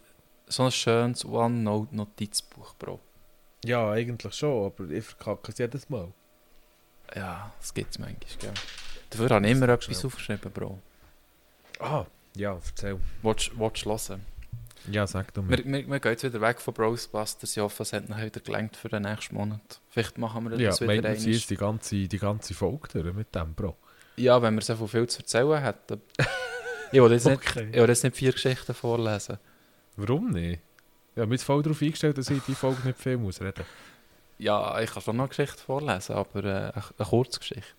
[0.46, 3.00] so ein schönes OneNote-Notizbuch, Bro.
[3.64, 6.08] Ja, eigentlich schon, aber ich verkacke es jedes Mal.
[7.14, 8.52] Ja, das gibt es manchmal, gell.
[9.10, 10.06] Dafür habe ich immer Das etwas schnell.
[10.06, 10.78] aufgeschrieben, Bro.
[11.80, 12.06] Ah,
[12.38, 12.98] ja, erzähl.
[13.22, 14.24] Willst willst du hören?
[14.90, 15.58] Ja, sag du mir.
[15.58, 17.56] Wir, wir, wir gehen jetzt wieder weg von Brosbusters.
[17.56, 19.80] Ich hoffe, es hat nachher wieder gelangt für den nächsten Monat.
[19.90, 22.88] Vielleicht machen wir Ja, das meint wieder man, sie ist die ganze, die ganze Folge
[22.92, 23.76] durch mit dem, Bro.
[24.16, 26.00] Ja, wenn wir so viel zu erzählen hätten.
[26.92, 27.68] ich will jetzt nicht, Okay.
[27.70, 29.38] ich will jetzt nicht vier Geschichten vorlesen.
[29.96, 30.62] Warum nicht?
[31.16, 33.64] Ja, wir sind voll darauf eingestellt, dass ich die Folge nicht viel muss reden.
[34.38, 37.74] Ja, ich kann schon noch eine Geschichte vorlesen, aber äh, eine, eine Kurzgeschichte.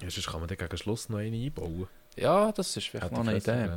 [0.00, 1.88] Ja, sonst kann man dann gegen Schluss noch eine einbauen.
[2.16, 3.68] Ja, das ist vielleicht noch eine Idee.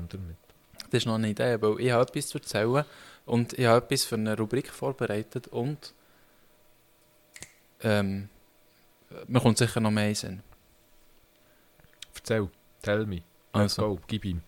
[0.90, 2.86] Das ist noch eine Idee, weil ich habe etwas zu erzählen
[3.26, 5.94] und ich habe etwas für eine Rubrik vorbereitet und
[7.82, 8.30] ähm,
[9.28, 10.42] mir kommt sicher noch mehr Sinn.
[12.16, 12.50] Erzähl,
[12.82, 13.16] tell me.
[13.54, 14.42] Let's Also, go, gib ihm.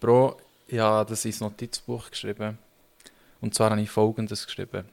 [0.00, 2.58] Bro, ich habe das ins Notizbuch geschrieben.
[3.40, 4.86] Und zwar habe ich folgendes geschrieben.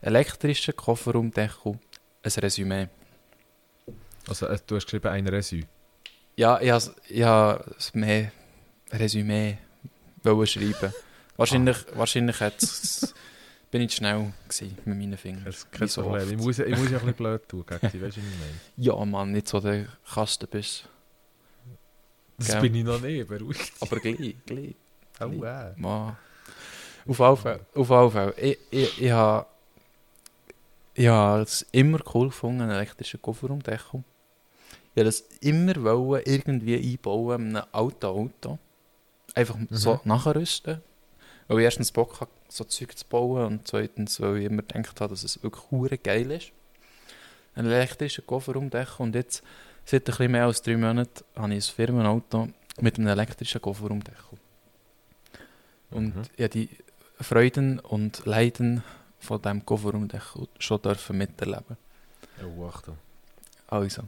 [0.00, 1.78] Elektrischer Kofferraumdeckel,
[2.22, 2.88] ein Resümee.
[4.28, 5.64] Also, äh, du hast geschrieben, ein Resü.
[6.38, 6.70] Ja, ich
[7.24, 8.30] habe, es mehr
[8.92, 9.58] Resümee
[10.22, 10.92] schreiben.
[11.36, 13.12] Wahrscheinlich, wahrscheinlich hat's,
[13.72, 15.44] bin ich schnell gewesen mit meinen Fingern.
[15.44, 16.30] Das kein so Problem.
[16.30, 18.26] Ich muss, ich muss ja ein bisschen blöd tun gegen dich, weißt du, was?
[18.76, 20.88] Ja, Mann, nicht so der Kasten bist.
[22.38, 22.60] Das Gell.
[22.60, 23.72] bin ich noch nicht, beruhigt.
[23.80, 24.74] Aber gleich, gleich.
[25.20, 25.72] Oh, äh.
[25.76, 26.16] Mann.
[27.06, 28.34] Auf jeden Fall, auf Fall.
[28.36, 29.46] Ich, ich, ich habe
[30.94, 34.04] Ich habe es immer cool gefunden, einen elektrischen Kofferraumdeckel.
[34.98, 38.58] Ich das immer wollen, irgendwie einbauen in einem alten Auto.
[39.34, 40.80] Einfach so nachrüsten.
[41.46, 45.00] Weil ich erstens Bock hatte, so Zeug zu bauen und zweitens, weil ich immer gedacht
[45.00, 46.52] habe, dass es wirklich geil ist.
[47.54, 49.42] Ein elektrischer Kofferraumdeckel und jetzt,
[49.84, 52.48] seit ein bisschen mehr als drei Monaten, habe ich ein Firmenauto
[52.80, 54.38] mit einem elektrischen Kofferraumdeckel.
[55.90, 56.22] Und Mhm.
[56.36, 56.68] ich habe die
[57.20, 58.82] Freuden und Leiden
[59.18, 61.76] von diesem Kofferraumdeckel schon dürfen miterleben.
[62.44, 62.98] Oh, Achtung.
[63.68, 64.02] Also,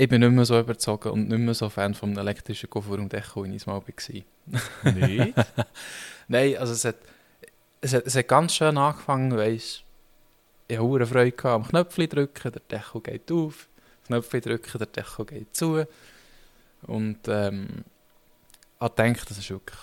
[0.00, 3.50] ich bin nicht mehr so überzogen und nicht mehr so Fan vom elektrischen Kofferraumdeckel, wie
[3.50, 4.92] ich es mal war.
[4.94, 5.34] Nicht?
[6.28, 6.96] Nein, also es hat,
[7.82, 9.84] es hat, es hat ganz schön angefangen, weisst
[10.68, 13.68] ich hatte hure Freude gehabt, am Knöpfchen drücken, der Deckel geht auf,
[14.06, 15.84] Knöpfchen drücken, der Deckel geht zu.
[16.82, 17.84] Und ähm,
[18.80, 19.80] ich denke, das ist wirklich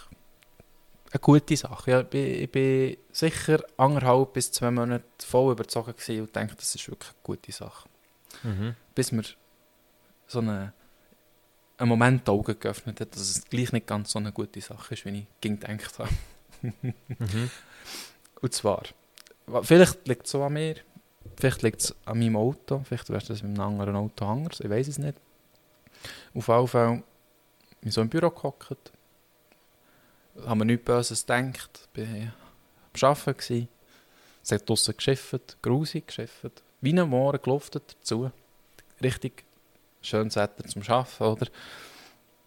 [1.11, 1.91] eine gute Sache.
[1.91, 6.73] Ja, ich, bin, ich bin sicher anderthalb bis zwei Monate voll überzogen und denke, das
[6.73, 7.87] ist wirklich eine gute Sache.
[8.41, 8.75] mhm.
[8.95, 9.23] Bis mir
[10.27, 10.73] so eine,
[11.77, 14.93] einen Moment die Augen geöffnet hat, dass es gleich nicht ganz so eine gute Sache
[14.93, 16.09] ist, wie ich gedacht habe.
[16.63, 17.51] Mhm.
[18.41, 18.81] Und zwar,
[19.45, 20.75] wa- vielleicht liegt es so an mir,
[21.37, 24.69] vielleicht liegt es an meinem Auto, vielleicht wäre das mit einem anderen Auto anders, ich
[24.69, 25.17] weiß es nicht.
[26.33, 27.03] Auf jeden Fall
[27.81, 28.91] bin so im Büro gehockt,
[30.45, 32.31] habe mir nichts Böses gedacht, bin
[32.93, 33.67] am Arbeiten gewesen,
[34.43, 38.31] es hat draussen geschifft, grusig geschifft, wie ein Moor geluftet dazu,
[39.01, 39.43] richtig
[40.01, 41.47] schönes Wetter zum Arbeiten, oder?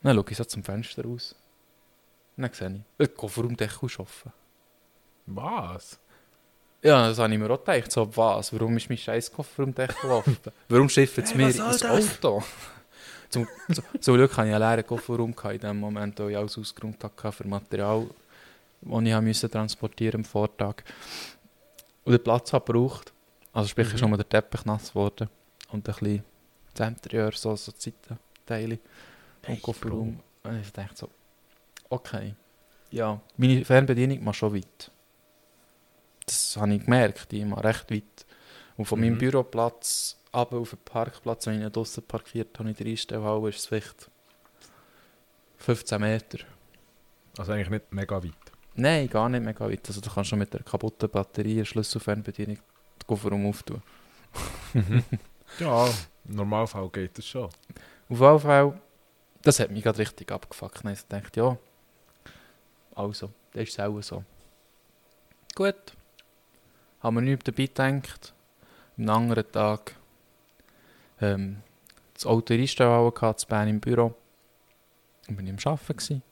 [0.03, 1.35] Dann schaue ich so zum Fenster raus,
[2.37, 4.33] und dann sehe ich, ein Kofferraumdeckel ist offen.
[5.27, 5.99] Was?
[6.83, 7.93] Ja, das habe ich mir auch gedacht.
[7.93, 8.53] So, was?
[8.53, 10.39] Warum ist mein scheiß Kofferraumdeckel offen?
[10.69, 11.85] Warum schifft es Hey, mir ins?
[11.85, 12.43] Auto?
[13.29, 16.37] Zum, so, zum Glück hatte ich einen leeren Kofferraum gehabt in dem Moment, wo ich
[16.37, 18.09] alles ausgeräumt hatte für Material,
[18.81, 20.83] das ich musste transportieren am Vortag.
[22.05, 23.13] Und den Platz habe gebraucht.
[23.53, 23.95] Also sprich, Mhm.
[23.95, 25.29] ist nur der Teppich nass geworden.
[25.71, 26.25] Und ein bisschen
[26.79, 28.79] Interieur, so, so die Seitenteile
[29.43, 30.21] vom Hey, Kofferraum.
[30.43, 31.09] Und ich dachte so,
[31.89, 32.35] okay,
[32.91, 34.91] ja, meine Fernbedienung macht schon weit.
[36.27, 38.27] Das habe ich gemerkt, die macht recht weit.
[38.77, 39.19] Und von meinem Mhm.
[39.19, 43.67] Büroplatz ab auf den Parkplatz, wenn ich draussen parkiert habe, in der Einstellhalle, ist es
[43.67, 44.11] vielleicht
[45.59, 46.39] 15 Meter.
[47.39, 48.33] Also eigentlich nicht mega weit.
[48.75, 49.87] Nein, gar nicht mega weit.
[49.89, 53.83] Also du kannst schon mit der kaputten Batterie eine Schlüsselfernbedienung den Kofferraum auftun.
[55.59, 55.89] Ja,
[56.25, 57.45] im Normalfall geht das schon.
[57.45, 58.81] Auf jeden Fall,
[59.43, 60.85] das hat mich gerade richtig abgefuckt.
[60.85, 61.57] Ich gedacht, ja,
[62.95, 64.25] also, das ist auch so.
[65.55, 65.95] Gut.
[67.01, 68.35] Haben wir nichts dabei gedacht.
[68.99, 69.95] Am anderen Tag
[71.21, 71.63] ähm,
[72.15, 74.15] das Auto Einstellhalle gehabt, in Bern im Büro.
[75.29, 76.23] Und bin ich am Arbeiten.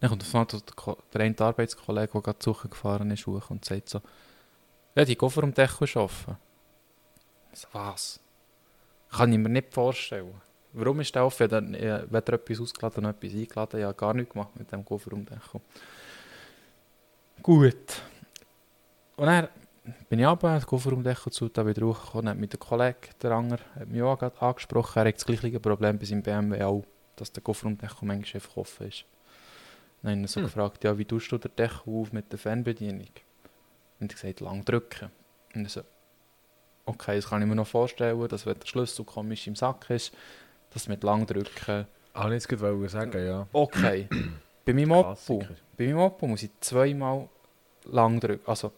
[0.00, 4.00] Dann kommt einmal der, der eine Arbeitskollege, der gerade suchen gefahren ist, und sagt so,
[4.94, 6.36] ja, die Kofferraumdeckel ist offen.
[7.52, 8.20] Ich so, was?
[9.10, 10.40] Kann ich mir nicht vorstellen.
[10.72, 11.48] Warum ist der offen?
[11.48, 13.80] Dann, äh, weder etwas ausgeladen noch etwas eingeladen.
[13.80, 15.60] Ich habe gar nichts gemacht mit dem Kofferraumdeckel.
[17.42, 18.02] Gut.
[19.16, 19.48] Und dann
[20.08, 23.32] bin ich runter, den Kofferraumdeckel zu, da wieder hochgekommen, dann hat mich der Kollege, der
[23.32, 24.98] Anger, hat mich auch gerade angesprochen.
[24.98, 26.84] Er hat das gleiche Problem bei seinem BMW auch,
[27.16, 29.04] dass der Kofferraumdeckel manchmal einfach offen ist.
[30.02, 30.46] Dann habe ich so Hm.
[30.46, 33.08] gefragt, ja, wie tust du den Deckel auf mit der Fernbedienung?
[34.00, 35.10] Und er hat gesagt, lang drücken.
[35.54, 35.80] Und so,
[36.88, 40.12] okay, das kann ich mir noch vorstellen, dass wenn der Schlüssel komisch im Sack ist,
[40.70, 41.86] dass mit lang drücken.
[42.14, 43.46] Ah, jetzt gerade sagen, ja.
[43.52, 44.08] Okay.
[44.64, 45.46] bei meinem Oppo,
[45.76, 47.28] bei meinem Oppo muss ich zweimal
[47.84, 48.48] lang drücken.
[48.50, 48.72] Also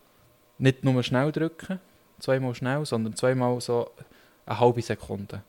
[0.59, 1.81] nicht nur schnell drücken,
[2.19, 3.91] zweimal schnell, sondern zweimal so
[4.47, 5.43] eine halbe Sekunde.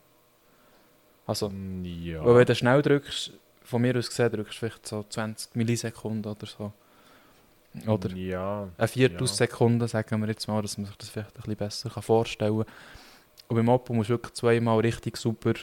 [1.26, 2.24] Also, Ja.
[2.24, 3.32] weil wenn du schnell drückst,
[3.64, 6.72] von mir aus gesehen, drückst du vielleicht so 20 Millisekunden oder so.
[7.86, 8.68] Oder Ja.
[8.76, 12.02] eine Viertelssekunde, sagen wir jetzt mal, dass man sich das vielleicht ein bisschen besser kann
[12.02, 12.74] vorstellen kann.
[13.48, 15.54] Und beim Oppo musst du wirklich zweimal richtig super,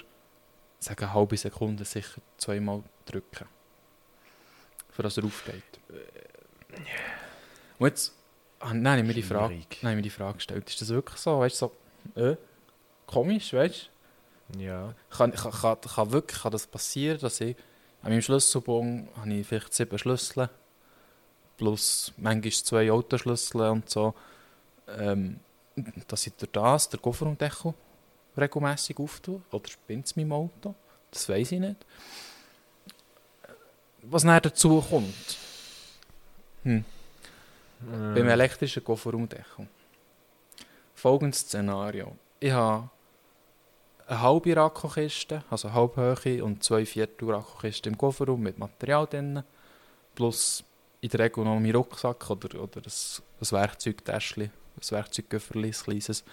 [0.80, 3.48] sagen eine halbe Sekunde sicher zweimal drücken.
[4.90, 5.64] Für dass er aufgeht.
[7.78, 8.14] Und jetzt
[8.60, 11.20] ah, dann habe ich mir die Frage, ich mir die Frage gestellt, ist das wirklich
[11.20, 11.40] so?
[11.40, 11.72] Weißt du,
[12.16, 12.36] so, äh,
[13.06, 13.92] komisch, weißt
[14.54, 14.60] du?
[14.60, 14.96] Ja.
[15.10, 17.56] Kann, kann, kann, kann wirklich kann das passieren, dass ich
[18.02, 20.50] an meinem Schlüsselbon habe ich vielleicht sieben Schlüssel
[21.60, 24.16] plus manchmal zwei Autoschlüssel und so,
[24.98, 25.40] ähm,
[26.08, 27.74] dass ich durch das den Kofferraumdeckel
[28.38, 30.74] regelmässig auftue oder spinnt es meinem Auto,
[31.12, 31.86] das weiß ich nicht.
[34.04, 35.38] Was dann dazu kommt,
[36.64, 36.86] hm,
[37.82, 39.68] beim Ähm, elektrischen Kofferraumdeckel.
[40.96, 42.16] Folgendes Szenario.
[42.40, 42.90] Ich habe
[44.08, 49.44] eine halbe Rakkokiste, also eine halbhöhe und zwei Viertel Rakkokiste im Kofferraum mit Material drin.
[50.16, 50.64] Plus
[51.02, 52.92] in der Regel noch mein Rucksack oder, oder ein,
[53.42, 56.24] ein Werkzeugtäschchen, ein Werkzeuggöfferli, ein kleines.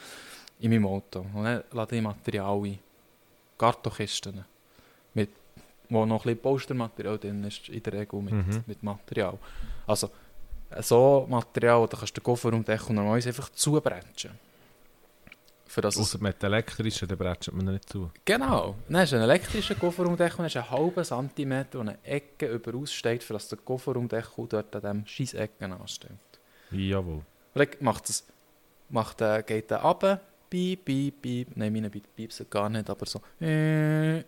[0.59, 1.21] in meinem Auto.
[1.35, 2.79] Und dann lade ich Material ein.
[3.59, 4.45] Kartonkisten.
[5.15, 5.31] Mit,
[5.89, 8.65] wo noch ein bisschen Postermaterial drin ist, in der Regel mit, Mhm.
[8.67, 9.39] mit Material.
[9.87, 10.11] Also,
[10.81, 14.39] so Material, da kannst du den Kofferraum einfach zubrechen.
[15.67, 18.11] Für das Außer mit elektrischen, dann bretscht man nicht zu.
[18.25, 18.77] genau.
[18.89, 22.93] Dann hast du einen elektrischen Kofferraumdeckel und hast einen halben Zentimeter, und eine Ecke überaus
[22.93, 26.11] steht, für dass der Kofferraumdeckel dort an diesem scheiß Ecken ansteht.
[26.71, 27.17] Jawohl.
[27.17, 27.25] Und
[27.55, 28.25] dann macht es,
[28.91, 31.49] macht, äh, geht er runter, piep, piep, piep.
[31.57, 33.21] Nein, meine piepsen gar nicht, aber so.
[33.45, 34.23] Äh,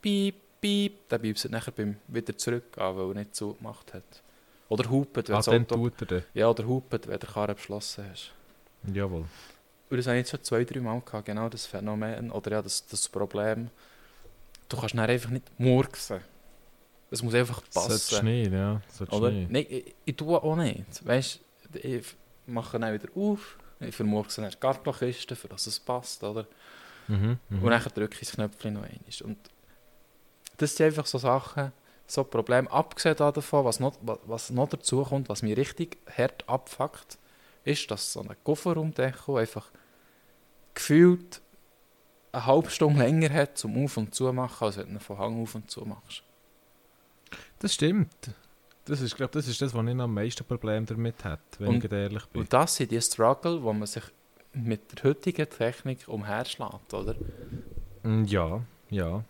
[0.00, 1.08] piep, piep.
[1.08, 4.22] Dann piepst er nachher beim wieder zurück an, weil er nicht zugemacht hat.
[4.68, 5.90] Oder hupet, wenn Ah, das Auto...
[6.32, 8.32] Ja, oder hupet, wenn der Karre beschlossen hast.
[8.90, 9.26] Jawohl.
[9.92, 12.62] Und das habe ich jetzt schon zwei, drei Mal gehabt, genau das Phänomen, oder ja,
[12.62, 13.68] das, das Problem.
[14.70, 16.20] Du kannst dann einfach nicht murksen.
[17.10, 18.24] Es muss einfach Solltest passen.
[18.24, 18.80] nicht, ja.
[18.88, 19.30] Solltest Oder?
[19.30, 19.50] nicht.
[19.50, 21.06] Nein, ich, ich tue auch nicht.
[21.06, 21.40] Weißt
[21.74, 22.06] ich
[22.46, 26.46] mache dann wieder auf, ich vermurkse dann die Kartonkiste, für dass es passt, oder?
[27.08, 27.62] Mhm, mhm.
[27.62, 28.98] Und dann drücke ich das Knöpfchen noch einmal.
[29.24, 29.36] Und
[30.56, 31.70] das sind einfach so Sachen,
[32.06, 32.70] so Probleme.
[32.70, 37.18] Abgesehen davon, was noch, was- noch dazu kommt, was mich richtig hart abfuckt,
[37.64, 39.70] ist, dass so ein Kofferraumdeckel einfach
[40.74, 41.40] gefühlt
[42.32, 45.54] eine halbe Stunde länger hat zum Auf- und Zumachen, als wenn du von Hang auf
[45.54, 46.22] und zu machst.
[47.58, 48.30] Das stimmt.
[48.86, 51.84] Das ist, glaube das ist das, was ich am meisten Problem damit habe, wenn Und-
[51.84, 52.42] ich ehrlich bin.
[52.42, 54.02] Und das sind die Struggle, wo man sich
[54.54, 57.14] mit der heutigen Technik umherschlägt, oder?
[58.02, 59.24] Mm, Ja, ja.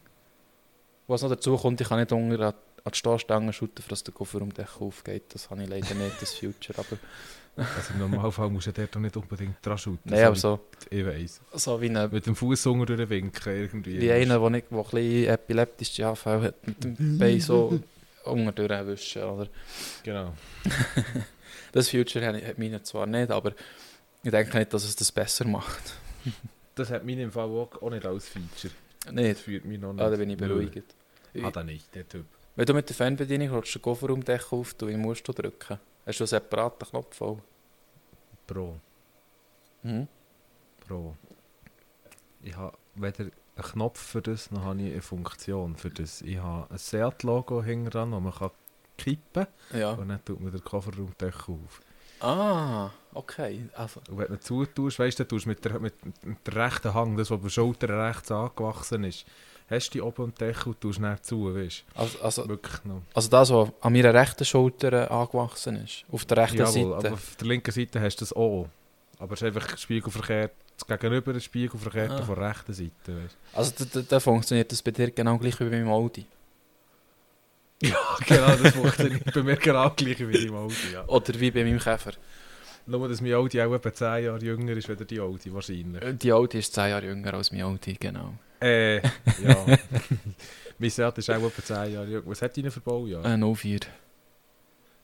[1.07, 2.55] Was noch dazu kommt, ich kann nicht unter an,
[2.91, 5.35] die Stoßstange schütten, dass der Kofferraumdeckel aufgeht.
[5.35, 6.79] Das habe ich leider nicht, das Future.
[6.79, 6.99] Aber,
[7.57, 10.11] Also im Normalfall musst du dort auch nicht unbedingt dran shooten.
[10.11, 10.61] nein, aber so,
[10.91, 11.41] wie- Ich weiss.
[11.53, 14.01] so wie, eine, Mit dem Fuß unter den Winken irgendwie.
[14.01, 17.79] wie einer, der nicht- ein bisschen epileptische Anfälle hat, mit dem Bein so
[18.25, 19.49] unten durchwischen, oder?
[20.03, 20.33] Genau.
[21.73, 23.53] Das Future hat, meine zwar nicht, aber
[24.23, 25.83] ich denke nicht, dass es das besser macht.
[26.75, 28.73] Das hat mich im Fall auch, auch nicht als Feature.
[29.05, 29.41] Das Nicht?
[29.41, 30.03] führt mich noch nicht.
[30.03, 30.83] Ah, da bin ich beruhigt.
[31.43, 32.25] Ah, da nicht, der Typ.
[32.57, 35.79] Wenn du mit der Fernbedienung holst, den Kofferraumdeckel auf, du, musst du drücken?
[36.07, 37.39] Hast du einen separaten Knopf voll?
[38.47, 38.79] Pro.
[39.83, 40.09] Mhm.
[40.87, 41.17] Pro.
[42.43, 46.23] Ich habe weder einen Knopf für das, noch habe ich eine Funktion für das.
[46.23, 48.51] Ich habe ein Seat-Logo hinten dran, das man kann
[48.99, 49.81] kippen kann.
[49.81, 49.93] Ja.
[49.93, 51.81] Und dann tut man den Kofferraumdeckel auf.
[52.21, 53.69] Ah, okay.
[53.75, 57.17] Also, Und wenn du zutust, weißt du, tust mit der, mit, mit der rechten Hang,
[57.17, 59.27] das, was bei der Schulter rechts angewachsen ist,
[59.73, 63.03] hast du die oben am Deckel und tust dann zu, weißt also, also, Wirklich noch.
[63.15, 66.05] also das, was an meiner rechten Schulter äh, angewachsen ist.
[66.13, 67.15] Auf der rechten Jawohl, aber Seite.
[67.15, 68.69] auf der linken Seite hast du das auch.
[69.19, 70.53] Aber es ist einfach spiegelverkehrt,
[70.89, 72.19] Gegenüber ist spiegelverkehrt Ah.
[72.21, 75.69] auf der rechten Seite, weißt Also da, da, funktioniert das bei dir genau gleich wie
[75.69, 76.27] beim Audi.
[77.83, 81.05] Ja, genau, das funktioniert bei mir genau gleich wie im Audi, ja.
[81.09, 82.13] Oder wie bei meinem Käfer.
[82.87, 86.19] Nur, dass mein Audi auch etwa 10 Jahre jünger ist, als die Audi, wahrscheinlich.
[86.19, 88.35] Die Audi ist 10 Jahre jünger als mein Audi, genau.
[88.63, 88.97] Äh,
[89.45, 89.67] ja.
[90.79, 92.27] mein Seat ist auch etwa 10 Jahre.
[92.27, 93.25] Was hat deine für Baujahr?
[93.25, 93.81] Ein 04.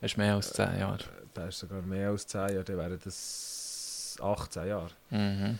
[0.01, 0.99] Das ist mehr als 10 Jahre.
[1.35, 4.89] Der ist sogar mehr als 10 Jahre, dann wären das 18 Jahre.
[5.09, 5.59] Mhm.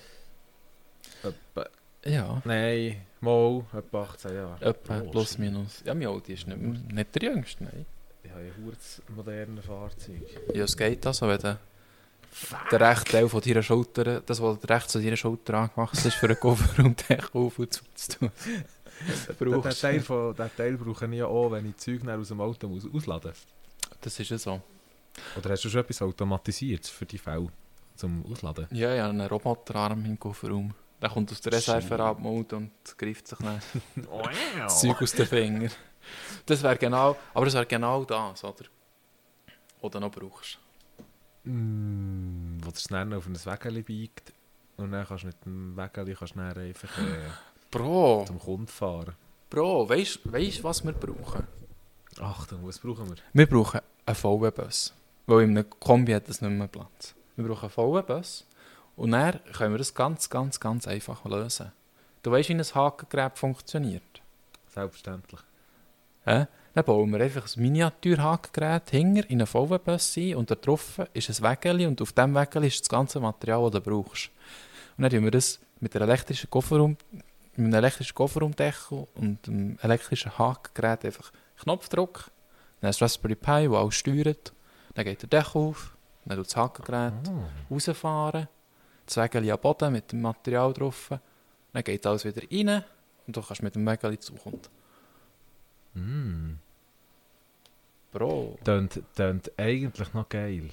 [1.24, 1.70] Etwa,
[2.06, 4.66] Ja, nein, mal, etwa 18 Jahre.
[4.66, 5.82] etwa Oh, plus minus.
[5.86, 7.86] Ja, mein Audi ist nicht, nicht der jüngste, nein.
[8.24, 10.22] Ich habe ein modernes Fahrzeug.
[10.54, 11.58] Ja, es geht also, wenn
[12.72, 16.16] der, der rechte Teil von deiner Schulter, das, was rechts an deiner Schulter angewachsen ist,
[16.16, 16.38] für einen
[17.34, 18.32] auf und zu zu tun.
[19.40, 19.72] Den, den.
[19.72, 22.84] Teil von, den Teil brauche ich ja auch, wenn ich Zeug aus dem Auto muss
[22.86, 23.48] ausladen muss.
[24.02, 24.62] Das ist ja so.
[25.38, 27.48] Oder hast du schon etwas automatisiert für die Fälle
[27.96, 28.68] zum Ausladen?
[28.72, 30.74] Ja, ja, einen Roboterarm im Kofferraum.
[31.02, 33.62] Der kommt aus der Reserverabmode und greift sich dann
[34.58, 35.72] das Zeug aus den Fingern.
[36.46, 38.66] Das wäre genau, aber das wäre genau das, oder?
[39.82, 40.60] Oder noch brauchst.
[41.50, 44.34] Mm, wo das dann auf ein Wägeli biegt
[44.78, 47.30] und dann kannst du mit dem Wägeli kannst du einfach äh,
[47.72, 49.16] Bro, zum Kunden fahren.
[49.50, 51.48] Bro, weißt du, was wir brauchen?
[52.20, 53.16] Achtung, was brauchen wir?
[53.34, 54.94] Wir brauchen einen VW-Bus.
[55.26, 57.16] Weil in einem Kombi hat das nicht mehr Platz.
[57.36, 58.46] Wir brauchen einen VW-Bus.
[58.96, 61.72] Und dann können wir das ganz, ganz, ganz einfach lösen.
[62.22, 64.22] Du weißt, wie ein Hakengerät funktioniert.
[64.68, 65.42] Selbstverständlich.
[66.26, 66.46] Hä?
[66.74, 71.30] Dann bauen wir einfach ein Miniatur-Hakengerät hinter in einen VW-Bus ein und da drauf ist
[71.30, 74.30] ein Wägeli und auf diesem Wägeli ist das ganze Material, das du brauchst.
[74.98, 76.98] Und dann tun wir das mit, einer elektrischen Kofferraum,
[77.56, 82.30] mit einem elektrischen Kofferraumdeckel und einem elektrischen Hakengerät einfach Knopfdruck,
[82.82, 84.54] dann ein Raspberry Pi, das alles steuert,
[84.94, 87.74] dann geht der Deckel auf, dann tut das Hakengerät Oh.
[87.74, 88.48] rausfahren,
[89.06, 91.10] das Wägeli am Boden mit dem Material drauf,
[91.74, 92.84] dann geht alles wieder rein
[93.26, 94.60] und du kannst mit dem Wägeli zukommen.
[95.94, 96.54] Mm.
[98.12, 98.58] Bro.
[98.64, 100.70] Tönt, tönt eigentlich noch geil.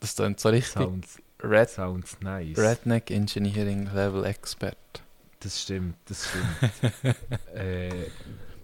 [0.00, 2.56] Das klingt so richtig Sounds, Red, sounds nice.
[2.58, 4.76] Redneck Engineering Level Expert.
[5.40, 7.16] Das stimmt, das stimmt.
[7.54, 8.10] äh,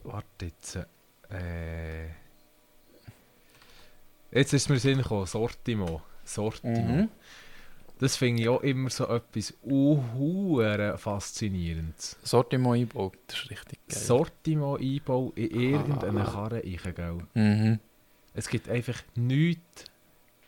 [0.04, 0.76] warte jetzt.
[1.30, 2.06] Äh,
[4.30, 6.02] jetzt ist mir Sinn gekommen, Sortimo.
[6.24, 6.78] Sortimo.
[6.78, 7.08] Mhm.
[8.02, 9.96] Das finde ich auch immer so etwas uh,
[10.96, 12.16] faszinierendes.
[12.24, 13.96] Sortiment einbaut, das ist richtig geil.
[13.96, 16.32] Sortimo-Einbau in irgendeine Ah.
[16.32, 17.18] Karre rein, gell?
[17.34, 17.78] Mhm.
[18.34, 19.84] Es gibt einfach nichts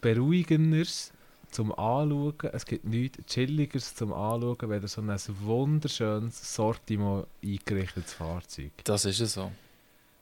[0.01, 1.13] Beruhigenderes
[1.53, 2.35] zum Anschauen.
[2.53, 8.73] Es gibt nichts Chilligeres zum Anschauen, wenn so ein wunderschönes Sortiment eingerichtetes Fahrzeug.
[8.83, 9.53] Das ist es so.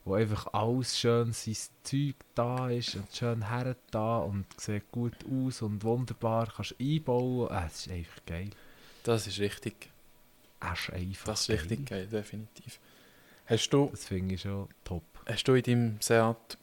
[0.05, 5.15] Wo einfach alles schön sein Zeug da ist und schön her da und sieht gut
[5.31, 7.49] aus und wunderbar kannst einbauen.
[7.53, 8.51] Ah, Es ist einfach geil.
[9.05, 9.91] Das ist richtig.
[10.61, 11.57] Es ist einfach Das ist geil.
[11.59, 12.81] richtig geil, definitiv.
[13.47, 15.03] Hast du, Das finde ich schon top.
[15.27, 16.59] hast du in deinem Seat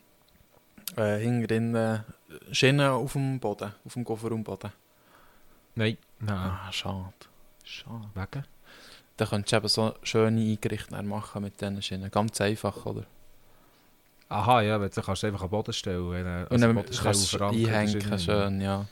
[0.97, 1.99] äh, hinten äh,
[2.51, 4.71] Schienen auf dem Boden, auf dem Kofferraumboden?
[5.75, 6.35] Nein, nein.
[6.37, 7.13] Ah, schade.
[7.63, 8.09] Schade.
[8.15, 8.45] Wegen?
[9.17, 12.11] Da könntest du eben so schöne Eingerichte machen mit diesen Schienen.
[12.11, 13.05] Ganz einfach, oder?
[14.29, 16.09] Aha, ja, wenn du kannst du einfach am Boden stellen.
[16.11, 18.85] Wenn, äh, Und also dann Bodenstelle kannst du einhängen, in- schön, ja.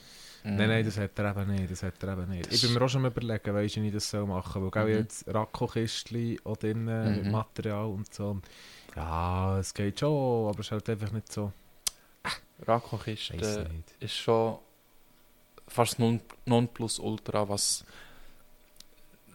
[0.44, 1.72] Nein, nein, das hat er eben nicht.
[1.72, 2.52] Das hat er eben nicht.
[2.54, 4.72] Ich bin mir auch schon überlegen, weißt du, wie ich das soll machen soll.
[4.74, 5.00] Weil Mhm.
[5.02, 7.32] jetzt Rakko-Kistchen auch drin äh, mit Mhm.
[7.32, 8.30] Material und so.
[8.30, 8.46] Und
[8.96, 11.52] Ja, es geht schon, aber es ist halt einfach nicht so.
[12.66, 13.36] Rakokiste
[14.00, 14.58] äh, ist schon
[15.68, 17.84] fast non, Nonplusultra, was,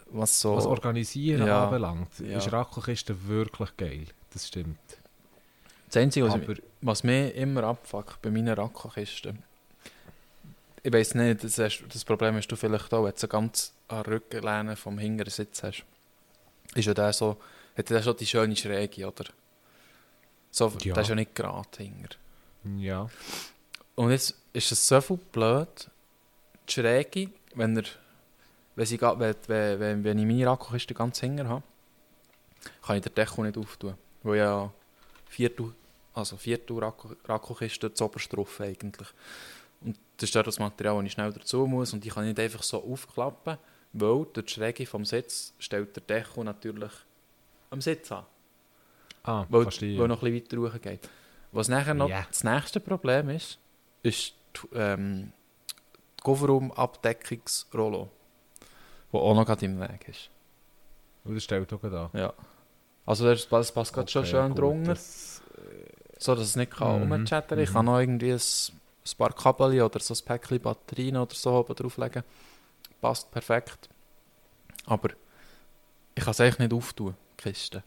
[0.07, 0.55] was so...
[0.57, 2.39] Was Organisieren Ja, anbelangt, ja.
[2.39, 4.07] ist Rakko-Kiste wirklich geil.
[4.33, 4.79] Das stimmt.
[5.93, 9.43] Das Einzige, was, aber was mir immer abfuckt bei meinen Rakokisten,
[10.81, 14.01] ich weiß nicht, das, hast, das Problem hast du vielleicht auch, wenn du ganz an
[14.01, 15.83] Rückenlehne vom hinteren Sitz hast,
[16.75, 17.37] ist ja der so,
[17.77, 19.25] hat der schon die schöne Schräge, oder?
[20.51, 20.93] So, Ja.
[20.93, 22.15] Der ist ja nicht gerade hinter.
[22.77, 23.07] ja.
[23.95, 25.89] Und jetzt ist es so viel blöd,
[26.67, 27.83] die Schräge, wenn, er,
[28.75, 31.61] wenn, ga- wenn, wenn, wenn, ich meine Rakkokiste ganz hinten habe,
[32.85, 33.93] kann ich den Deckel nicht auftun.
[34.23, 34.71] Weil ja
[36.13, 39.07] also Viertel Rakko- Rakkokiste zuoberst drauf eigentlich.
[39.81, 42.39] Und das ist das Material, das ich schnell dazu muss und die kann ich nicht
[42.39, 43.57] einfach so aufklappen,
[43.93, 46.91] weil durch die Schräge vom Sitz stellt der Deckel natürlich
[47.69, 48.25] am Sitz an.
[49.23, 49.97] Ah, Weil, verstehe.
[49.99, 51.09] weil noch ein bisschen weiter geht.
[51.51, 52.25] Was nachher noch Ja.
[52.27, 53.57] das nächste Problem ist,
[54.01, 55.31] ist die, ähm,
[56.19, 58.09] die Kofferraum-Abdeckungsrollo,
[59.11, 60.29] die auch noch gerade im Weg ist.
[61.23, 62.09] Und das stellt auch da.
[62.13, 62.33] Ja.
[63.05, 65.41] Also das, das passt gerade schon schön drunter, Das,
[66.23, 67.73] so dass es nicht kann Mhm, rumchattern Ich mhm.
[67.73, 71.75] kann noch irgendwie ein, ein paar Kabel oder so ein Päckchen Batterien oder so oben
[71.75, 72.23] drauflegen.
[73.01, 73.89] Passt perfekt.
[74.85, 75.09] Aber
[76.15, 77.83] ich kann es eigentlich nicht auftun, die Kiste.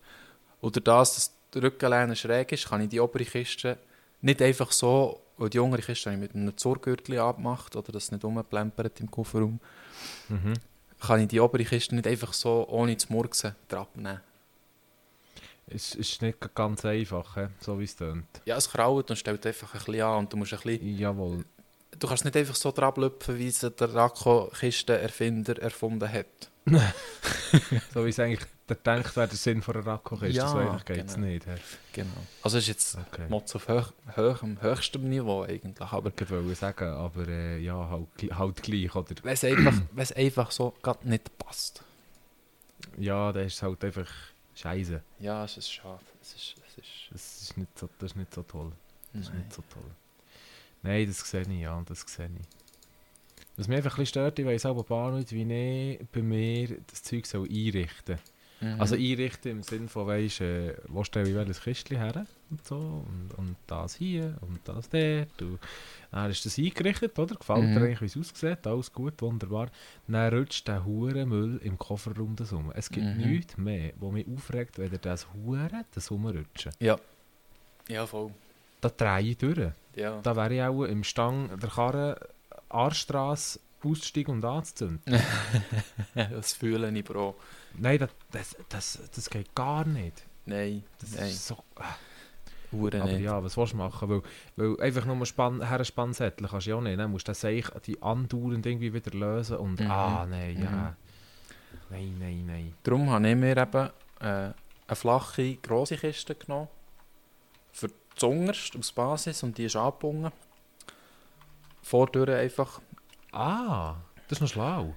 [0.60, 3.78] Oder das, dass die Rückenlehne schräg ist, kann ich die obere Kiste
[4.22, 8.04] nicht einfach so, weil die untere Kiste habe ich mit einem Zurgürtel abgemacht oder dass
[8.04, 9.60] es nicht rumplempert im Kofferraum,
[10.28, 10.54] mhm.
[11.00, 13.54] kann ich die obere Kiste nicht einfach so ohne zu murksen.
[13.68, 13.76] Es
[15.66, 17.46] ist nicht ganz einfach, he?
[17.60, 18.26] so wie es tönt.
[18.44, 21.44] Ja, es kraut und stellt einfach ein bisschen an und du musst ein bisschen, Jawohl.
[21.98, 26.50] du kannst nicht einfach so dran lüpfen, wie es der Rakko-Kisten-Erfinder erfunden hat.
[27.94, 28.46] So wie es eigentlich
[28.84, 30.36] denkt wäre, der Sinn von einer Rakko-Kiste.
[30.36, 31.26] Ja, so eigentlich geht es genau.
[31.26, 31.44] nicht.
[31.44, 31.50] he?
[31.92, 32.10] Genau.
[32.42, 33.26] Also es ist jetzt Okay.
[33.28, 38.62] Mods auf hoch, höchstem Niveau eigentlich, aber Ich wollte sagen, aber äh, ja, halt, halt
[38.62, 38.94] gleich.
[38.94, 39.14] Oder?
[39.22, 41.82] wenn es einfach, es einfach so gerade nicht passt.
[42.98, 44.08] Ja, das ist halt einfach
[44.56, 45.02] scheiße.
[45.20, 46.04] Ja, es ist schade.
[46.20, 48.72] Es ist, es ist, Das ist nicht so, das ist nicht so toll.
[49.12, 49.38] Das ist nein.
[49.38, 49.90] nicht so toll.
[50.82, 52.46] Nein, das sehe ich, ja, das sehe ich.
[53.56, 56.78] Was mich einfach ein bisschen stört, ich weiss auch ein paar wie ich bei mir
[56.86, 58.18] das Zeug soll einrichten
[58.60, 58.80] Mhm.
[58.80, 62.76] Also einrichten im Sinne von, weisst äh, wo stelle ich welches Kistchen her und so
[62.76, 65.58] und, und das hier und das dort und
[66.10, 67.34] dann ist das eingerichtet, oder?
[67.34, 67.74] Gefällt Mhm.
[67.74, 69.68] dir eigentlich, wie es aussieht, alles gut, wunderbar.
[70.08, 72.72] Dann rutscht der hure Müll im Kofferraum das rum.
[72.74, 73.16] Es gibt Mhm.
[73.30, 76.72] nichts mehr, was mich aufregt, wenn das hure das rumrutschen.
[76.80, 76.98] ja.
[77.88, 78.32] Ja, voll.
[78.80, 79.70] Da drehe ich durch.
[79.94, 80.20] Ja.
[80.22, 82.18] Da wäre ich auch im Stang der Karre
[82.68, 83.60] Arstrasse
[83.90, 85.02] auszusteigen und anzuzünden.
[86.14, 87.36] das fühle ich, Bro.
[87.78, 90.22] Nein, das, das, das, das geht gar nicht.
[90.46, 91.26] Nein, Das nein.
[91.28, 91.56] ist so...
[92.72, 93.22] Hure Aber nicht.
[93.22, 94.08] ja, was willst du machen?
[94.08, 94.22] Weil,
[94.56, 96.98] weil einfach nur spann, Herrenspannsättel kannst du ja auch nicht.
[96.98, 99.80] Dann musst du das Seich die andauernd irgendwie wieder lösen und...
[99.80, 99.90] Mhm.
[99.90, 100.62] Ah, nein, Mhm.
[100.64, 100.96] ja.
[101.90, 102.74] Nein, nein, nein.
[102.82, 104.54] Darum habe ich mir eben äh, eine
[104.94, 106.68] flache, grosse Kiste genommen.
[107.72, 110.32] Für zuunterst aus Basis und die ist angebunden.
[111.82, 112.80] Vordür einfach.
[113.36, 113.96] Ah,
[114.28, 114.94] das ist noch schlau.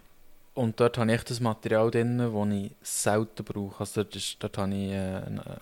[0.54, 3.82] Und dort habe ich das Material drin, das ich selten brauche.
[3.82, 5.60] Also dort, ist, dort habe ich äh, einen, einen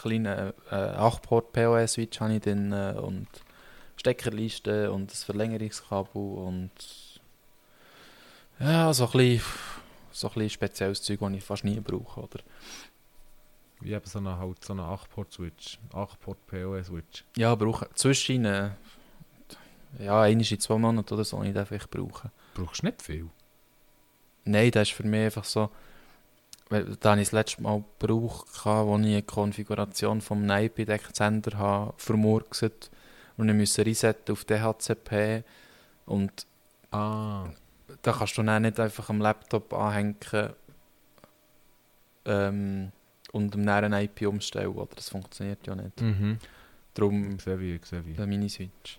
[0.00, 3.28] kleinen äh, 8-Port-POS-Switch habe ich drin äh, und
[3.96, 6.70] Steckerliste und ein Verlängerungskabel und
[8.58, 9.42] ja, so ein bisschen,
[10.10, 12.40] so ein bisschen spezielles Zeug, das ich fast nie brauche, oder?
[13.80, 17.24] Wie eben so eine, halt so eine 8-Port-Switch, 8-Port-PoE-Switch.
[17.36, 18.70] Ja, brauche zwischen äh,
[19.98, 22.30] ja, einmal in zwei Monaten oder so, ich darf ich brauchen.
[22.54, 23.28] Brauchst du nicht viel?
[24.44, 25.70] Nein, das ist für mich einfach so,
[26.68, 31.94] weil da habe ich das letzte Mal gebraucht, wo ich eine Konfiguration vom NIPDEC-Sender habe
[31.96, 32.90] vermurkset
[33.36, 35.44] und ich musste resetten auf DHCP
[36.06, 36.46] und
[36.92, 37.48] Ah,
[38.02, 40.16] da kannst du dann nicht einfach am Laptop anhängen
[42.24, 42.92] ähm,
[43.32, 44.94] und am näheren IP umstellen, oder?
[44.96, 46.00] Das funktioniert ja nicht.
[46.00, 46.38] mhm.
[46.94, 48.14] Darum Ich sehe wie, ich sehe wie.
[48.14, 48.98] der Mini-Switch.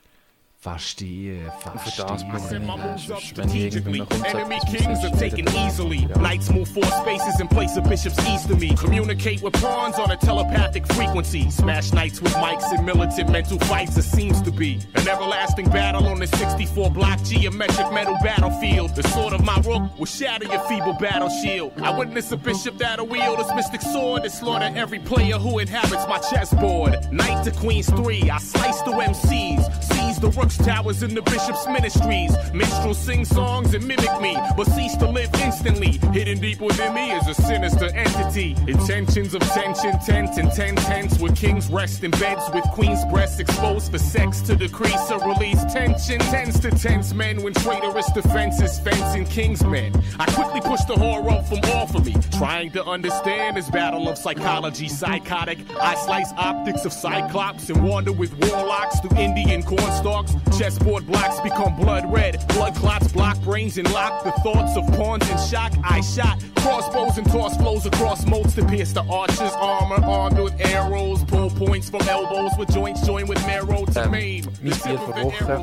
[0.61, 2.05] Verstehe, Für das verstehe.
[2.05, 4.03] brauche ich Send my moves up Sonst, wenn ich strategically.
[4.27, 6.05] Enemy kings are taken easily.
[6.17, 8.75] Knights move four spaces in place of bishops east of me.
[8.75, 11.49] Communicate with pawns on a telepathic frequency.
[11.49, 13.97] Smash knights with mics in militant mental fights.
[13.97, 18.95] It seems to be an everlasting battle on the 64 block geometric metal battlefield.
[18.95, 21.71] The sword of my rook will shatter your feeble battle shield.
[21.81, 26.05] I witness a bishop that'll wield his mystic sword to slaughter every player who inhabits
[26.07, 27.11] my chessboard.
[27.11, 29.83] Knight to queens three, I slice through MCs.
[29.83, 32.31] Seize the rook's towers in the bishop's ministries.
[32.53, 35.99] Minstrels sing songs and mimic me, but cease to live instantly.
[36.13, 38.55] Hidden deep within me is a sinister entity.
[38.67, 43.39] Intentions of tension, tent and ten tents where kings rest in beds with queens' breasts
[43.39, 46.19] exposed for sex to decrease or release tension.
[46.19, 49.93] Tends to tense men when traitorous defenses fencing king's men.
[50.19, 54.17] I quickly push the horror from off of me, trying to understand this battle of
[54.17, 55.59] psychology, psychotic.
[55.79, 60.33] I slice optics of cyclops and wander with warlocks through Indian cornstalks.
[60.57, 62.45] Chessboard blocks become blood red.
[62.49, 65.73] Blood clots block brains and lock the thoughts of pawns in shock.
[65.83, 70.53] I shot crossbows and toss flows across moats to pierce the archer's armor, armed with
[70.61, 71.23] arrows.
[71.25, 74.45] Pull points from elbows with joints joined with marrow to Ähm, maim.
[74.61, 75.61] mein Bier the Woche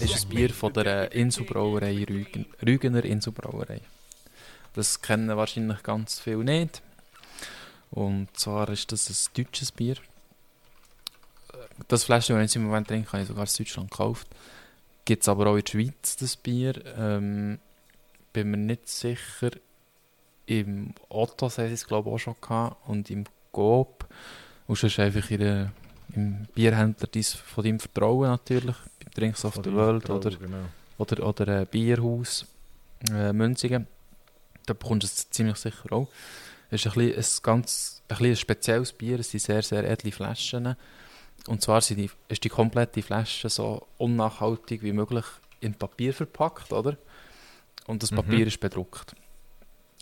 [0.00, 3.80] ist ein Bier von der Inselbrauerei Rügen, Rügener Inselbrauerei.
[4.74, 6.82] Das kennen wahrscheinlich ganz viele nicht.
[7.90, 9.96] Und zwar ist das ein deutsches Bier.
[11.86, 14.26] Das Fläschchen, das ich im Moment trinke, habe ich sogar in Deutschland gekauft.
[15.04, 16.74] Gibt es aber auch in der Schweiz, das Bier.
[16.98, 17.58] Ähm,
[18.32, 19.50] bin mir nicht sicher.
[20.46, 24.06] Im Otto haben sie es glaube ich auch schon gehabt und im Coop.
[24.66, 25.72] Und sonst einfach in der,
[26.14, 28.76] im Bierhändler deins, von deinem Vertrauen natürlich.
[29.02, 30.56] Beim Drinks of the World oder Genau.
[30.98, 32.44] oder, oder ein Bierhaus
[33.10, 33.86] äh, Münzigen.
[34.66, 36.08] Da bekommst du es ziemlich sicher auch.
[36.70, 39.20] Es ist ein, bisschen, ein ganz ein, ein spezielles Bier.
[39.20, 40.76] Es sind sehr, sehr edle Flaschen.
[41.46, 45.24] Und zwar die, ist die komplette Flasche so unnachhaltig wie möglich
[45.60, 46.96] in Papier verpackt, oder?
[47.86, 48.16] Und das Mhm.
[48.16, 49.14] Papier ist bedruckt.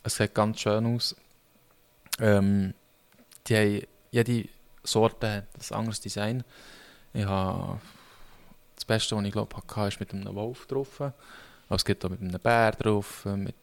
[0.03, 1.14] Es sieht ganz schön aus.
[2.20, 2.74] Ähm,
[3.47, 4.49] die haben, jede
[4.82, 6.43] Sorte hat ein anderes Design.
[7.12, 7.80] Ich habe
[8.74, 11.01] das Beste, was ich glaube hatte, ist mit einem Wolf drauf.
[11.01, 11.14] Aber
[11.76, 13.55] es gibt auch mit einem Bär drauf, mit,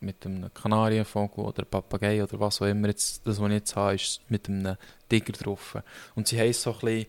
[0.00, 2.88] mit einem Kanarienvogel oder Papagei oder was auch immer.
[2.88, 4.76] Jetzt, das, was ich jetzt habe, ist mit einem
[5.08, 5.76] Tiger drauf.
[6.14, 7.06] Und sie heißt so ein bisschen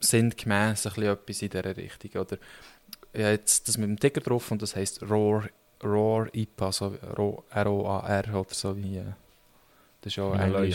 [0.00, 2.20] sinngemäß ein bisschen etwas in dieser Richtung.
[2.22, 2.38] Oder
[3.14, 5.48] ja, jetzt das mit dem Tiger drauf und das heisst Roar,
[5.82, 8.98] Roar IPA, so R-O-A-R oder so wie.
[8.98, 9.04] äh,
[10.00, 10.74] Das ist ja Wie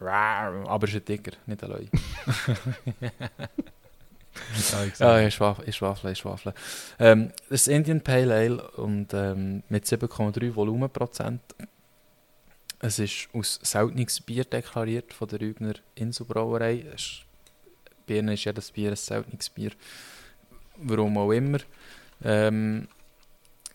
[0.00, 1.88] Rar, aber es ist ein Tiger, nicht ein Löwe.
[4.98, 6.54] Ja, ich schwafle, ich schwafle, ich schwafle.
[6.98, 11.40] Ähm, das ist Indian Pale Ale und ähm, mit 7,3 Volumenprozent.
[12.80, 16.84] Es ist aus seltenes Bier deklariert von der Rügner Inselbrauerei.
[18.06, 19.72] Bei ihnen ist jedes Bier ein seltenes Bier.
[20.76, 21.58] Warum auch immer.
[22.22, 22.88] Ähm,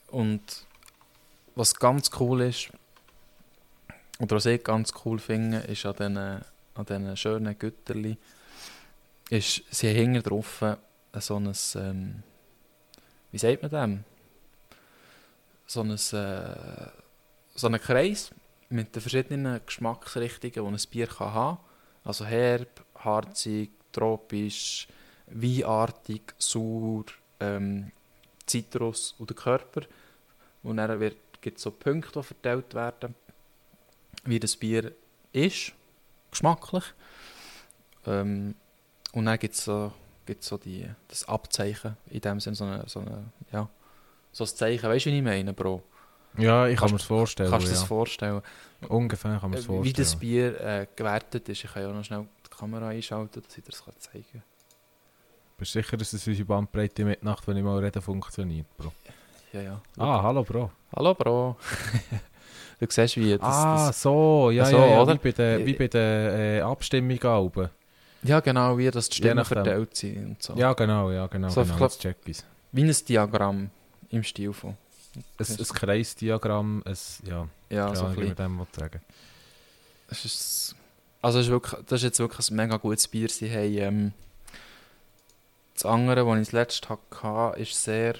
[0.07, 0.41] und
[1.55, 2.69] was ganz cool ist,
[4.19, 8.17] oder was ich ganz cool finde, ist an diesen, an diesen schönen Güterli,
[9.31, 10.63] ist, sie haben hinten drauf
[11.13, 12.23] so ein, ähm,
[13.31, 14.03] wie sagt man dem?
[15.65, 16.89] So ein, äh,
[17.55, 18.31] so einen Kreis
[18.69, 21.65] mit den verschiedenen Geschmacksrichtungen, die ein Bier kann haben kann.
[22.03, 24.87] Also herb, harzig, tropisch,
[25.27, 27.05] weinartig, sauer,
[27.39, 27.91] ähm,
[28.45, 29.81] Zitrus und der Körper.
[30.63, 30.99] Und dann
[31.39, 33.15] gibt es so Punkte, die verteilt werden,
[34.25, 34.91] wie das Bier
[35.31, 35.71] ist,
[36.29, 36.83] geschmacklich.
[38.05, 38.55] Ähm,
[39.13, 39.91] und dann gibt es so,
[40.25, 43.69] gibt's so die, das Abzeichen, in dem Sinne so, eine, so, eine, ja,
[44.31, 44.89] so ein Zeichen.
[44.89, 45.83] Weißt du, wie ich meine, Bro?
[46.37, 47.49] ja, ich kann mir das vorstellen.
[47.49, 47.77] Kannst du ja.
[47.77, 48.41] das vorstellen?
[48.87, 49.83] Ungefähr kann man es Äh, vorstellen.
[49.85, 51.63] Wie das Bier äh, gewertet ist.
[51.63, 54.25] Ich kann ja auch noch schnell die Kamera einschalten, dass ich dir das kann zeigen
[54.31, 54.43] kann.
[55.57, 58.91] Bist du sicher, dass es unsere Bandbreite Mitnacht, wenn ich mal rede, funktioniert, Bro?
[59.53, 59.81] Ja, ja.
[59.97, 60.71] Ah, hallo, Bro.
[60.95, 61.57] Hallo, Bro.
[62.79, 63.41] du siehst, wie das...
[63.43, 65.13] ah, das so, ja, so, ja, ja, oder?
[65.13, 67.69] wie bei den, wie bei den äh, Abstimmungen oben.
[68.23, 70.53] Ja, genau, wie das die Stimmen verteilt sind und so.
[70.55, 71.49] Ja, genau, ja, genau.
[71.49, 72.17] So, ich genau glaub- check.
[72.71, 73.69] Wie ein Diagramm
[74.09, 74.77] im Stil von.
[75.15, 76.97] Ein, ein Kreisdiagramm, ein,
[77.27, 79.01] ja, Ja, keine so ein man dem will sagen.
[80.09, 80.75] Es ist,
[81.21, 83.27] also es ist wirklich, das ist jetzt wirklich ein mega gutes Bier.
[83.29, 84.13] Sie haben, ähm,
[85.73, 88.15] das andere, das ich das letzte hatte, ist sehr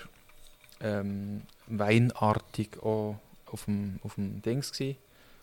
[0.81, 4.97] ähm, weinartig auch auf dem, auf dem Dings gewesen,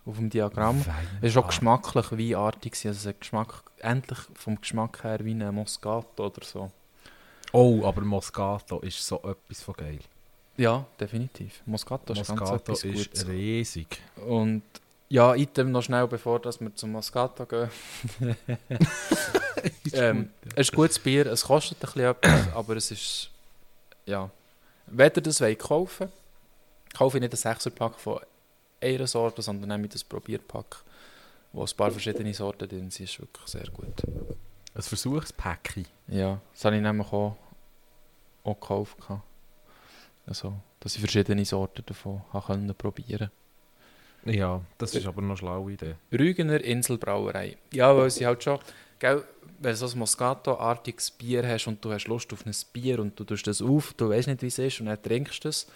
[0.09, 0.85] auf dem Diagramm.
[1.21, 2.75] Es war auch geschmacklich weinartig.
[2.87, 6.71] Also Geschmack, endlich vom Geschmack her wie ein Moscato oder so.
[7.53, 9.99] Oh, aber Moscato ist so etwas von geil.
[10.57, 11.63] Ja, definitiv.
[11.67, 13.29] Moscato ist ganz Moscato etwas ist Gutes.
[13.29, 14.01] riesig.
[14.27, 14.63] Und
[15.09, 17.71] ja, Item noch schnell, bevor dass wir zum Moscato gehen.
[19.93, 23.31] ähm, es ist gutes Bier, es kostet ein bisschen etwas, aber es ist,
[24.05, 24.31] ja,
[24.87, 26.09] wenn ihr das wollt kaufen
[26.95, 28.21] kaufe ich nicht einen 6er-Pack von
[28.81, 30.85] einer Sorte, sondern nehme ich das Probierpack,
[31.53, 34.03] wo ein paar verschiedene Sorten drin sind, ist wirklich sehr gut.
[34.75, 35.87] Ein Versuchspäckchen.
[36.09, 37.37] Ja, das habe ich nämlich auch,
[38.45, 38.99] auch gekauft.
[40.27, 43.31] Also, dass ich verschiedene Sorten davon können probieren
[44.25, 45.95] Ja, das ist aber noch eine schlaue Idee.
[46.13, 47.57] Rügener Inselbrauerei.
[47.73, 48.59] Ja, weil sie halt schon,
[48.99, 49.25] gell,
[49.59, 53.19] wenn du so ein Moscato-artiges Bier hast und du hast Lust auf ein Bier und
[53.19, 55.67] du tust das auf, du weißt nicht, wie es ist und dann trinkst du es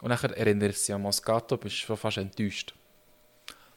[0.00, 2.74] und dann erinnerst du dich an Moscato, bist du schon fast enttäuscht.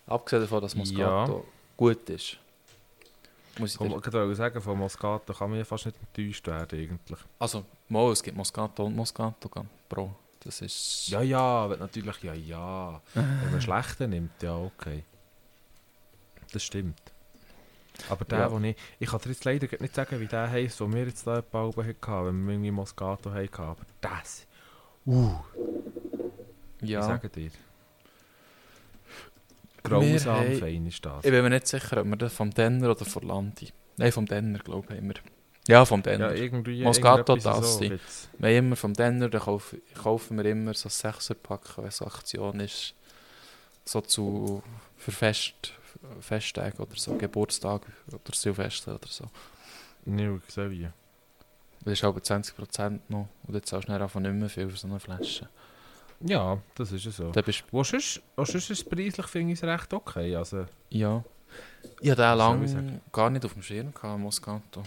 [0.06, 1.46] Abgesehen davon, dass Moscato
[1.78, 2.38] gut ist.
[3.58, 6.80] Muss ich dir, ich wollte sagen, von Moscato kann man ja fast nicht enttäuscht werden
[6.80, 7.20] eigentlich.
[7.40, 9.50] also, mal, es gibt Moscato und Moscato,
[9.90, 10.16] Bro.
[10.44, 11.08] Das ist...
[11.10, 13.02] Ja, ja, natürlich, ja, ja.
[13.14, 15.04] Wenn man schlechten nimmt, ja, okay.
[16.52, 17.00] Das stimmt.
[18.10, 18.52] Aber der, Ja.
[18.52, 18.76] wo ich...
[19.00, 21.88] Ich kann dir jetzt leider nicht sagen, wie der heisst, den wir jetzt da oben
[21.88, 23.62] hatten, wenn wir irgendwie Moscato hatten.
[23.62, 24.48] Aber das...
[25.06, 25.36] Uh,
[26.82, 27.02] ich ja.
[27.02, 27.52] sage dir.
[29.84, 31.24] Grausam haben- fein ist das.
[31.24, 33.70] Ich bin mir nicht sicher, ob wir das vom Denner oder von Landi.
[33.98, 35.16] Nein, vom Denner, glaube ich, wir.
[35.68, 36.34] Ja, vom Denner.
[36.34, 36.84] Ja, irgendwie...
[36.84, 37.82] Moscato das so.
[37.82, 38.00] Wir
[38.40, 42.96] haben immer vom Denner, dann kaufen, kaufen wir immer so 6er-Pack, wenn es Aktion ist.
[43.86, 44.64] So zu
[44.98, 45.74] für Fest,
[46.20, 49.26] Festtage oder so, Geburtstag oder Silvester oder so.
[50.06, 50.88] Ja, ich sehe wie.
[51.84, 54.78] Das ist aber 20% noch und jetzt zahlst du dann einfach nicht mehr viel für
[54.78, 55.50] so eine Flasche.
[56.24, 57.32] Ja, das ist ja so.
[57.32, 60.36] Dann bist Wo sonst, wo sonst ist es preislich, finde ich es recht okay.
[60.36, 61.24] Also, ja.
[62.00, 64.84] Ich hatte den lange gar nicht auf dem Schirm, gehabt, Moscato.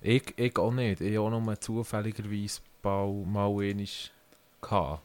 [0.00, 1.00] ich, ich auch nicht.
[1.00, 3.86] Ich auch nur zufälligerweise mal, mal einmal
[4.60, 5.02] gehabt.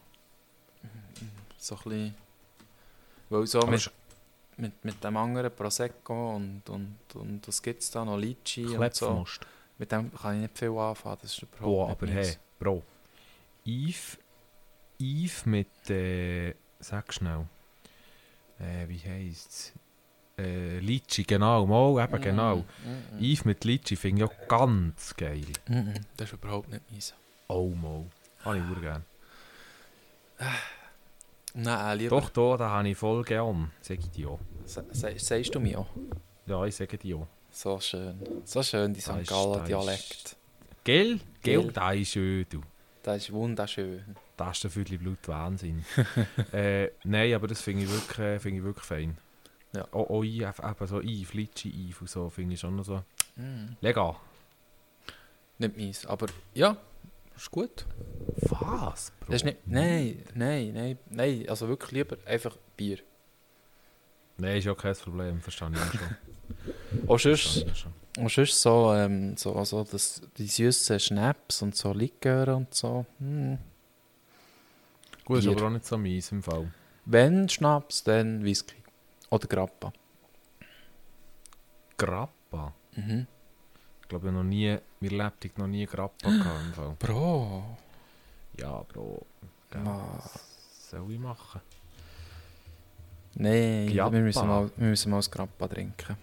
[1.56, 2.14] So ein bisschen.
[3.28, 3.90] Weil so mit,
[4.56, 8.16] mit, mit dem anderen Prosecco und, und, und was gibt es da noch?
[8.16, 9.24] Litchi und so.
[9.78, 12.82] Mit dem kann ich nicht viel anfangen, das ist überhaupt Boah, aber hey, Bro.
[13.66, 14.18] Yves,
[14.98, 17.46] Yves mit, äh, sag schnell.
[18.58, 19.72] Äh, wie heisst es?
[20.38, 22.56] Äh, Litchi, genau, mal, eben genau.
[22.56, 23.22] Mm, mm, mm.
[23.24, 25.46] Yves mit Litchi finde ich auch ganz geil.
[25.68, 27.14] Mm, Das ist überhaupt nicht meins.
[27.48, 28.04] Oh, mal.
[28.44, 29.04] Habe ich sehr gerne.
[31.54, 32.20] Nein, lieber.
[32.20, 33.70] Doch, da, da habe ich voll gern.
[33.80, 34.40] Sag ich dir auch.
[34.66, 35.88] Sagst du mir auch?
[36.46, 37.26] Ja, ich sage dir auch.
[37.50, 38.20] So schön.
[38.44, 39.10] So schön, die St.
[39.22, 39.30] ist-
[39.66, 40.36] Dialekt.
[40.84, 41.18] Gell?
[41.42, 41.62] Gell?
[41.62, 41.72] Gell.
[41.72, 42.60] Da ist schön, du.
[43.02, 44.04] Das ist wunderschön.
[44.36, 45.84] Das ist der Viertel Blut Wahnsinn.
[46.52, 49.18] äh, nein, aber das finde ich, wirklich, äh, finde ich wirklich fein.
[49.74, 49.86] Ja.
[49.92, 53.02] Auch, auch eben so Eve, Litschi, Eve und so, finde ich schon noch so.
[53.36, 53.76] Mm.
[53.80, 54.16] Legal.
[55.58, 56.76] Nicht meins, aber ja,
[57.34, 57.86] ist gut.
[58.36, 59.26] Was, Bro?
[59.26, 62.98] Das ist nicht, nein, nein, nein, nein, also wirklich lieber einfach Bier.
[64.38, 66.16] Nein, ist ja kein Problem, verstehe ich auch schon.
[67.08, 67.66] Auch sonst,
[68.18, 73.04] auch sonst so, ähm, so, so das, die süßen Schnaps und so Liköre und so.
[73.18, 73.58] Hm.
[75.26, 75.56] Gut, ist Bier.
[75.56, 76.72] aber auch nicht so meins im Fall.
[77.04, 78.76] Wenn Schnaps, dann Whisky.
[79.28, 79.92] Oder Grappa.
[81.98, 82.72] Grappa.
[82.94, 83.26] Mhm.
[84.02, 86.96] Ich glaube, ich habe noch nie, mir lebt noch nie Grappa gehabt im Fall.
[86.98, 87.76] Bro.
[88.56, 89.26] Ja, Bro.
[89.70, 89.84] Gell.
[89.84, 91.60] Was soll ich machen?
[93.34, 96.16] Nein, wir müssen, mal, wir müssen mal das Grappa trinken.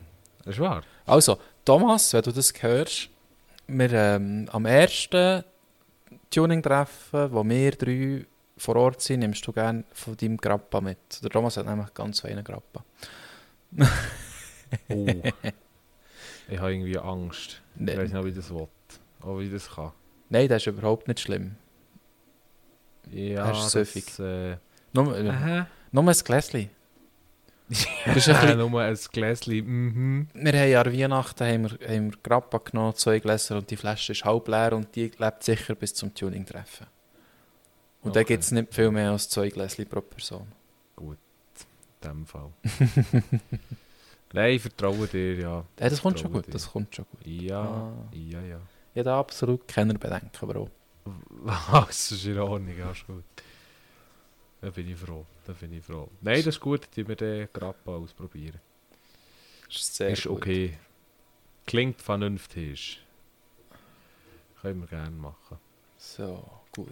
[0.46, 0.82] Das ist wahr.
[1.06, 3.10] Also, Thomas, wenn du das hörst,
[3.68, 5.44] wir ähm, am ersten
[6.30, 8.26] Tuning-Treffen, wo wir drei
[8.58, 10.98] vor Ort sind, nimmst du gerne von deinem Grappa mit.
[11.24, 12.84] Der Thomas hat nämlich ganz feinen Grappa.
[14.90, 15.06] Oh.
[16.50, 17.62] ich habe irgendwie Angst.
[17.80, 18.68] Ich weiß nicht, ob ich das will.
[19.22, 19.92] Ob ich das kann.
[20.30, 21.56] nein, das ist überhaupt nicht schlimm.
[23.12, 24.06] Ja, Er ist süffig.
[24.06, 24.58] das, äh,
[24.94, 26.70] Nur, äh, nur ein Gläschen.
[27.70, 27.78] Das
[28.18, 29.66] ist ein bisschen- nur ein Gläschen.
[29.66, 30.28] Mhm.
[30.34, 33.78] Wir haben ja an Weihnachten haben wir, haben wir Grappa genommen, zwei Gläser und die
[33.78, 36.88] Flasche ist halb leer und die lebt sicher bis zum Tuning-Treffen.
[38.04, 38.34] Und da Okay.
[38.34, 40.48] gibt es nicht viel mehr als zwei Gläschen pro Person.
[40.98, 41.18] In
[42.04, 42.52] dem Fall.
[44.34, 45.66] Nein, ich vertraue dir, ja.
[45.80, 46.52] Ja, das kommt schon gut, dir.
[46.52, 47.26] das kommt schon gut.
[47.26, 47.94] Ja, Ah.
[48.14, 48.60] ja, ja.
[48.94, 50.70] Ich habe da absolut keine Bedenken, Bro.
[51.86, 53.24] das ist in Ordnung, ja, ist gut.
[54.62, 56.10] Da bin ich froh, da bin ich froh.
[56.22, 58.60] Nein, das ist gut, die wir den Grappa ausprobieren.
[59.70, 60.38] Ist sehr ist gut.
[60.38, 60.78] okay.
[61.66, 63.02] Klingt vernünftig.
[64.62, 65.58] Können wir gerne machen.
[65.98, 66.44] So,
[66.74, 66.88] gut.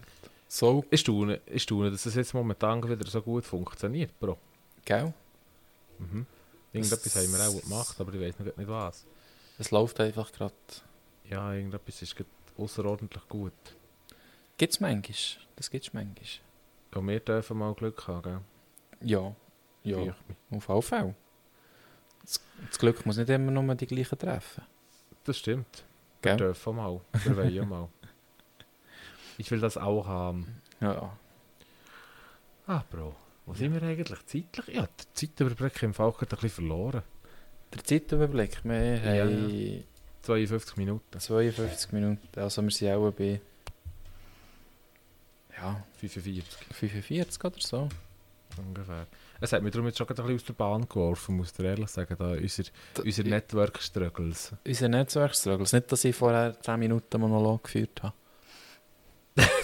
[0.54, 4.38] So, Ich staune, ich staune, dass es jetzt momentan wieder so gut funktioniert, Bro.
[4.84, 5.14] gell?
[5.97, 6.26] Mhm.
[6.74, 9.06] Irgendetwas haben wir auch gemacht, aber ich weiß noch nicht was.
[9.58, 10.54] Es läuft einfach gerade.
[11.30, 13.54] Ja, irgendetwas ist gerade außerordentlich gut.
[14.58, 15.16] Gibt es manchmal?
[15.56, 16.26] Das gibt es manchmal.
[16.95, 18.41] Und wir dürfen mal Glück haben, gell?
[19.10, 19.34] Ja,
[19.86, 20.14] ja,
[20.49, 21.16] auf alle Fälle.
[22.24, 24.66] Das, das Glück muss nicht immer nur die gleichen treffen.
[25.24, 25.86] Das stimmt.
[26.22, 26.34] Gell?
[26.34, 26.99] Wir dürfen mal.
[27.24, 27.88] Wir wollen ja mal.
[29.42, 30.46] Ich will das auch haben.
[30.82, 31.18] Ja,
[32.68, 33.16] Ah, Bro.
[33.48, 34.68] Wo sind wir eigentlich zeitlich?
[34.76, 37.02] Ja, der Zeitüberblick im Fall gerade ein bisschen verloren.
[37.74, 38.64] der Zeitüberblick.
[38.64, 39.84] Wir Ja, haben
[40.22, 41.20] 52 Minuten.
[41.20, 42.39] 52 Minuten.
[42.39, 43.42] Also wir sind auch bei
[45.58, 47.89] ja, 45 45 oder so.
[48.58, 49.08] ungefähr.
[49.39, 51.89] Es hat mich darum jetzt schon ein bisschen aus der Bahn geworfen, muss ich ehrlich
[51.89, 52.16] sagen.
[52.20, 52.64] Da unser,
[52.94, 54.54] Da- unser Network-Struggles.
[54.68, 55.74] Unser Netzwerkstruggles.
[55.74, 58.14] Nicht, dass ich vorher 10 Minuten Monolog geführt habe.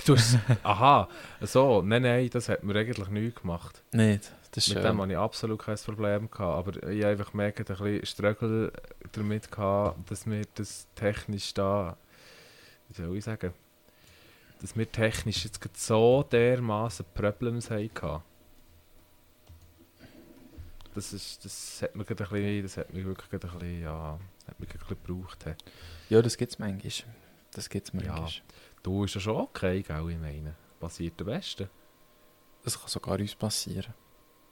[0.08, 1.10] Du hast, aha,
[1.42, 3.84] so, nein, nein, das hat mir eigentlich nichts gemacht.
[3.92, 4.32] Nicht.
[4.52, 4.94] Das ist Mit schön.
[4.94, 6.32] dem hatte ich absolut kein Problem.
[6.32, 8.72] Gehabt, aber ich habe einfach gemerkt, ein bisschen Struggle
[9.12, 11.98] damit, gehabt, dass wir das technisch da,
[12.88, 13.54] wie soll ich sagen,
[14.62, 18.24] dass wir technisch jetzt so dermaßen Problems hatten.
[20.96, 24.18] Das, ist, das hat mir gerade ein bisschen, das hat mich wirklich ein bisschen, ja,
[24.48, 25.46] hat mich ein bisschen gebraucht.
[26.08, 27.14] Ja, das gibt es manchmal.
[27.52, 28.28] Das gibt es Ja.
[28.84, 30.56] Du ist ja schon okay, gell, ich meine.
[30.80, 31.70] Passiert am besten.
[32.64, 33.94] Das kann sogar uns passieren.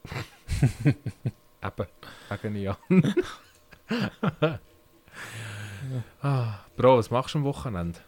[0.85, 1.87] Eben,
[2.29, 2.77] wegen ja.
[6.21, 7.99] ah, Bro, was machst du am Wochenende?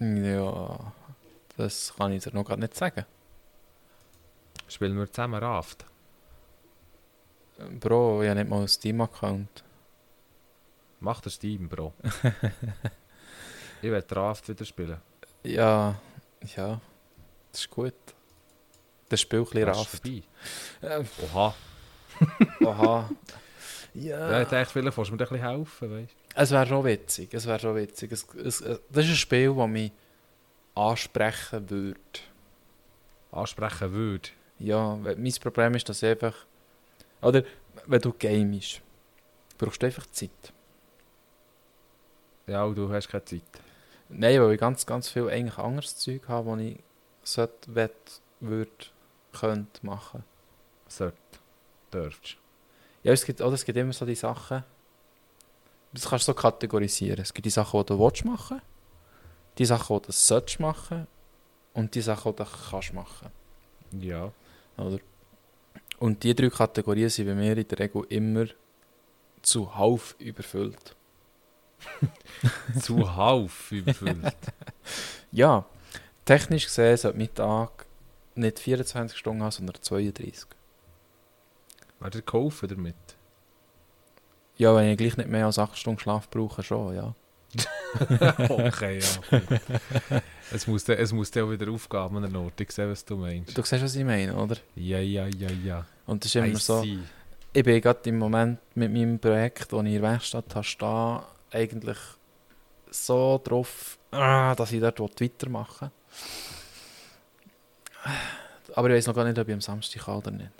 [0.00, 0.92] Ja,
[1.56, 3.04] das kann ich dir noch gar nicht sagen.
[4.68, 5.84] Spielen wir zusammen Raft?
[7.80, 9.64] Bro, ich habe nicht mal einen Steam-Account.
[11.00, 11.94] Mach das Team, Bro.
[13.82, 15.00] ich will Raft wieder spielen.
[15.42, 16.00] Ja,
[16.56, 16.80] ja,
[17.52, 17.94] das ist gut.
[19.08, 20.02] Das Spiel ein bisschen Hast du Raft.
[20.02, 20.22] vorbei?
[20.82, 21.54] Äh, Oha.
[22.66, 23.10] aha.
[23.94, 24.30] Ja.
[24.30, 24.42] ja.
[24.42, 27.46] ich dachte, vielleicht willst du mir ein bisschen helfen, weißt Es wäre schon witzig, es
[27.46, 28.12] wäre schon witzig.
[28.12, 29.92] Es, es, es, das ist ein Spiel, das mich
[30.74, 31.98] ansprechen würde.
[33.32, 34.28] Ansprechen würde.
[34.58, 36.34] Ja, mein Problem ist, dass einfach...
[37.22, 37.42] Oder,
[37.86, 38.82] wenn du gamest,
[39.56, 40.52] brauchst du einfach Zeit.
[42.46, 43.42] Ja, und du hast keine Zeit.
[44.08, 46.78] Nein, weil ich ganz, ganz viel eigentlich anderes Zeug habe, das ich
[47.22, 48.70] sollte, wett, würde,
[49.32, 50.24] könnte machen.
[50.88, 51.16] Sollte.
[51.92, 52.36] Dürftest.
[53.02, 54.64] Ja, es gibt, oder es gibt immer so die Sachen,
[55.92, 57.20] das kannst du so kategorisieren.
[57.20, 58.60] Es gibt die Sachen, die du willst machen,
[59.56, 61.06] die Sachen, die du sollst machen
[61.72, 63.30] und die Sachen, die du kannst machen.
[63.92, 64.32] Ja.
[64.76, 64.98] Oder?
[65.98, 68.46] Und die drei Kategorien sind bei mir in der Regel immer
[69.42, 70.94] zuhauf überfüllt.
[72.80, 74.16] Zuhauf überfüllt.
[75.30, 75.66] Ja,
[76.24, 77.84] technisch gesehen sollte mein Tag
[78.34, 80.46] nicht 24 Stunden haben, sondern 32.
[82.00, 82.94] Wer dir geholfen damit?
[84.56, 87.14] Ja, wenn ich gleich nicht mehr als 8 Stunden Schlaf brauche, schon, ja.
[88.48, 90.20] okay, ja.
[90.52, 92.60] es, muss dann, es muss auch wieder Aufgaben der Ort.
[92.60, 93.56] Ich sehe, was du meinst.
[93.56, 94.56] Du siehst, was ich meine, oder?
[94.74, 95.86] Ja, ja, ja, ja.
[96.06, 96.82] Und das ist immer I so...
[96.82, 96.98] see.
[97.52, 101.20] Ich bin gerade im Moment mit meinem Projekt, das ich in der Werkstatt habe, stehen,
[101.50, 101.98] eigentlich
[102.90, 105.90] so drauf, ah, dass ich dort weitermachen
[108.04, 108.12] will.
[108.74, 110.50] Aber ich weiß noch gar nicht, ob ich am Samstag kann oder nicht.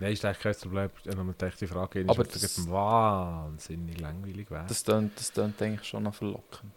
[0.00, 0.90] Nein, ist eigentlich kein Problem.
[1.04, 4.66] Wenn man die Frage ist, Aber das das- wahnsinnig langweilig wäre.
[4.66, 6.72] Das tönt, das tönt eigentlich schon noch verlockend.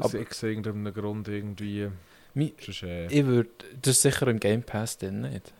[0.00, 1.90] Aus irgendeinem Grund irgendwie.
[2.34, 3.50] Mi- Sonst, äh, Ich würde,
[3.80, 5.52] das ist sicher im Game Pass drin, nicht?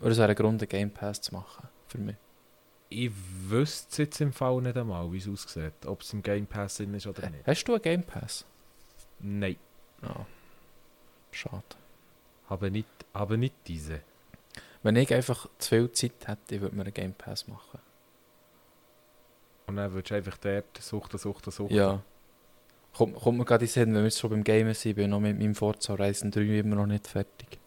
[0.00, 2.16] Oder es wäre ein Grund, einen Game Pass zu machen, für mich.
[2.88, 3.10] ich
[3.48, 5.86] wüsste es jetzt im Fall nicht einmal, wie es aussieht.
[5.86, 7.46] Ob es im Game Pass drin ist oder nicht.
[7.46, 8.44] Hast du einen Game Pass?
[9.20, 9.56] Nein,
[10.02, 10.26] Ja.
[11.32, 11.62] Schade.
[12.48, 14.00] habe nicht, habe nicht diese.
[14.82, 17.80] Wenn ich einfach zu viel Zeit hätte, würde ich mir einen Game Pass machen.
[19.66, 21.74] Und dann würdest du einfach dort suchten, suchten, suchten.
[21.74, 22.00] Ja.
[22.96, 25.10] Kommt, kommt mir gerade in Sinn, wenn wir jetzt schon beim Gamen sind, bin ich
[25.10, 27.58] noch mit meinem Forza Horizon 3 immer noch nicht fertig.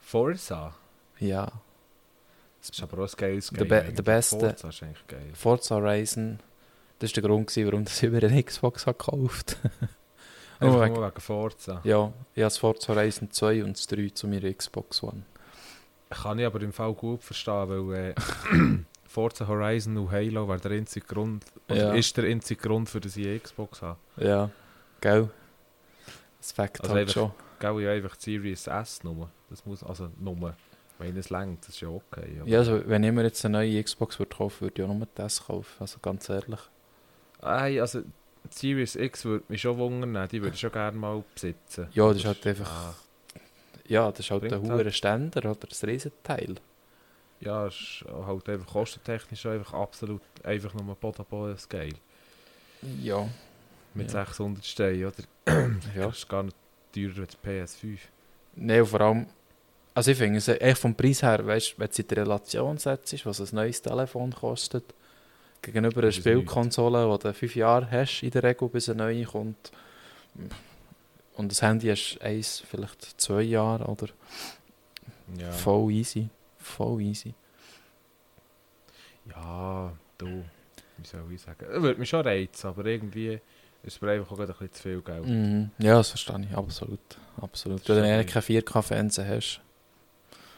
[0.00, 0.74] Forza.
[1.20, 1.50] Ja.
[2.60, 3.68] Das ist aber auch ein geiles Der Game.
[3.68, 3.94] Be- eigentlich.
[3.96, 5.30] der beste- Forza ist eigentlich geil.
[5.34, 6.38] Forza Horizon,
[6.98, 9.56] das war der Grund, gewesen, warum ich über eine Xbox habe gekauft
[10.60, 11.80] Einfach Oh, nur wegen Forza.
[11.84, 15.22] Ja, ich habe das Forza Horizon 2 und das 3 zu meiner Xbox One.
[16.10, 18.14] Kann ich aber im Fall gut verstehen, weil äh,
[19.08, 21.94] Forza Horizon und Halo wäre der einzige Grund, Ja.
[21.94, 23.98] ist der einzige Grund, für das ich eine Xbox habe.
[24.18, 24.50] Ja,
[25.00, 25.30] gell?
[26.38, 27.32] Das Fakt Also halt einfach- schon.
[27.58, 29.30] Gell, ja, einfach die Series S nur.
[29.48, 30.54] Das muss, also nur,
[31.00, 32.40] wenn es längt, das ist ja okay.
[32.44, 35.08] Ja, also wenn ich mir jetzt eine neue Xbox würde kaufen, würde ich auch nur
[35.14, 35.76] das kaufen.
[35.80, 36.60] Also ganz ehrlich.
[37.42, 38.06] Ey, also die
[38.50, 41.88] Series X würde mich schon wundern, die würde ich schon gerne mal besitzen.
[41.92, 42.94] Ja, das ist halt einfach- Ah,
[43.88, 46.54] Ja, das ist halt ein halt- hoher Ständer oder ein Riesenteil.
[47.40, 51.94] ja, ist halt einfach kostentechnisch einfach absolut einfach nur Bodaboden Scale.
[53.02, 53.28] Ja.
[53.94, 54.24] Mit Ja.
[54.24, 55.24] 600 Steinen, oder?
[55.96, 56.06] ja.
[56.06, 56.56] Das ist gar nicht
[56.94, 57.48] teurer als die
[57.96, 57.98] PS5.
[58.56, 59.26] Nein, und vor allem,
[59.94, 62.78] also ich finde es echt vom Preis her, weißt, wenn du es in die Relation
[62.78, 64.84] setzt, was ein neues Telefon kostet,
[65.62, 69.24] gegenüber einer Das Spielkonsole, die du fünf Jahre hast in der Regel, bis eine neue
[69.24, 69.72] kommt.
[71.34, 74.08] Und das Handy hast eins, vielleicht zwei Jahre, oder?
[75.38, 75.50] Ja.
[75.52, 76.28] Voll easy.
[76.58, 77.34] Voll easy.
[79.26, 80.44] Ja, du,
[80.98, 81.66] wie soll ich sagen?
[81.70, 83.40] Er würde mich schon reizen, aber irgendwie
[83.82, 85.26] ist es mir einfach auch ein bisschen zu viel Geld.
[85.26, 85.70] Mhm.
[85.78, 87.00] Ja, das verstehe ich, absolut.
[87.40, 87.80] absolut.
[87.88, 89.60] Das Wenn du eigentlich schon kein 4K-Fernsehen hast.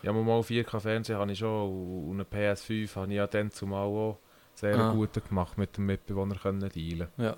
[0.03, 4.19] Ja, mal 4K-Fernsehen habe ich schon und eine PS5 habe ich ja dann zumal auch
[4.55, 4.93] sehr Ah.
[4.93, 7.09] gut gemacht mit dem Mitbewohner können dealen.
[7.17, 7.37] Ja.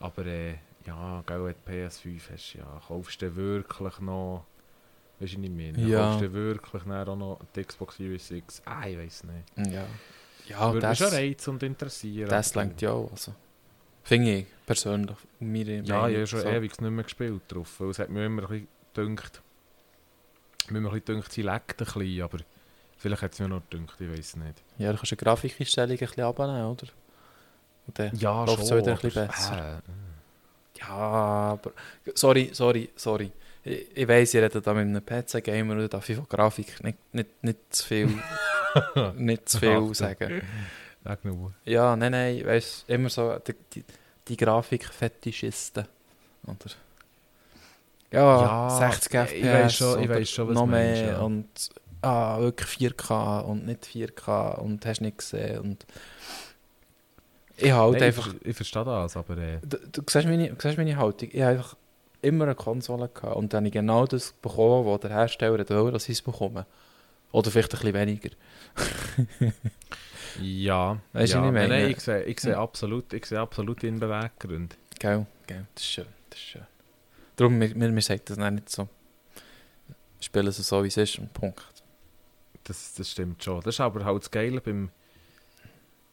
[0.00, 0.54] Aber äh,
[0.86, 4.44] ja, gell, du PS5 hast, ja, kaufst du wirklich noch,
[5.20, 6.10] weißt du nicht mehr, Ja.
[6.10, 8.62] kaufst du wirklich auch noch die Xbox Series X?
[8.64, 9.72] Ah, ich weiß nicht.
[9.72, 9.84] Ja.
[10.46, 12.28] Ja, Würde mich das, schon reizen und interessieren.
[12.30, 13.10] das lenkt ja auch.
[13.10, 13.34] Also.
[14.04, 15.16] Finde ich persönlich.
[15.40, 16.48] Meine Ja, ich Meinung, habe schon so.
[16.48, 19.16] ewig nicht mehr gespielt drauf, weil es hat mir immer ein bisschen
[20.68, 22.38] gedünkt, mir gedünkt, sie leckt ein bisschen, aber
[22.98, 24.62] vielleicht hat es mir noch gedünkt, ich weiß nicht.
[24.78, 26.86] Ja, du kannst eine Grafikeinstellung ein bisschen abnehmen, oder?
[27.86, 29.78] Und dann, Ja, läuft's schon, wieder ein bisschen besser.
[29.78, 31.72] Äh, ja, aber...
[32.14, 33.32] Sorry, sorry, sorry.
[33.64, 36.98] Ich, ich weiss, ihr redet da mit einem PC-Gamer und darf ich von Grafik nicht,
[37.12, 38.08] nicht, nicht zu viel,
[39.16, 40.42] nicht zu viel sagen.
[41.04, 41.54] Sag nur.
[41.64, 43.84] Ja, nein, nein, weißt immer so die, die,
[44.28, 45.86] die Grafikfetischisten,
[46.46, 46.74] oder?
[48.10, 51.12] Ja, Ja, 60 ich FPS weiss schon- ich weiss schon, was noch du meinst, mehr
[51.12, 51.18] ja.
[51.20, 51.48] und
[52.02, 55.86] ah, wirklich 4K und nicht 4K und hast nicht gesehen und
[57.60, 60.54] ich halt Nein, einfach, ich, ich verstehe das, aber äh, du, du, siehst meine, du
[60.60, 61.76] siehst meine Haltung, ich habe einfach
[62.22, 65.92] immer eine Konsole gehabt und dann habe ich genau das bekommen, was der Hersteller wollte,
[65.92, 66.66] dass ich es bekomme.
[67.32, 68.30] Oder vielleicht ein bisschen weniger.
[70.40, 71.68] ja, Weisst du, ja was ich meine?
[71.68, 72.62] nein, ich sehe, ich sehe Ja.
[72.62, 74.76] absolut, ich sehe absolut den Beweggrund.
[74.98, 76.62] Gell, gell, das ist schön, das ist schön.
[77.38, 78.88] Darum, mir, mir, mir sagt das nicht so.
[80.20, 81.62] Spielen es so, wie es ist und Punkt.
[82.64, 83.60] Das, das stimmt schon.
[83.62, 84.90] Das ist aber halt das Geile beim,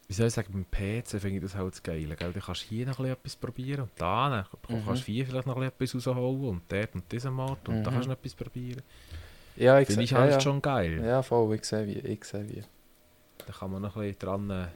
[0.07, 2.15] wie soll ich sagen, beim PC finde ich das halt das Geile.
[2.15, 2.31] Gell?
[2.31, 4.45] Du kannst hier noch ein bisschen etwas probieren und da dann
[4.79, 4.85] Mhm.
[4.85, 7.93] kannst du hier vielleicht noch etwas rausholen und dort und diesem Ort und da Mhm.
[7.95, 8.83] kannst du noch etwas probieren.
[9.55, 10.39] Ja, ich Finde ich halt ja.
[10.39, 11.03] schon geil.
[11.03, 12.63] Ja, voll, ich sehe wie, ich sehe wie.
[13.45, 14.67] Da kann man noch ein bisschen dran äh,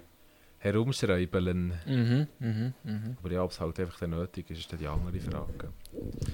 [0.60, 1.74] herumschreiben.
[1.86, 3.18] Mhm, mhm, mhm.
[3.20, 5.72] Aber ja, ob es halt einfach dann nötig ist, ist dann die andere Frage.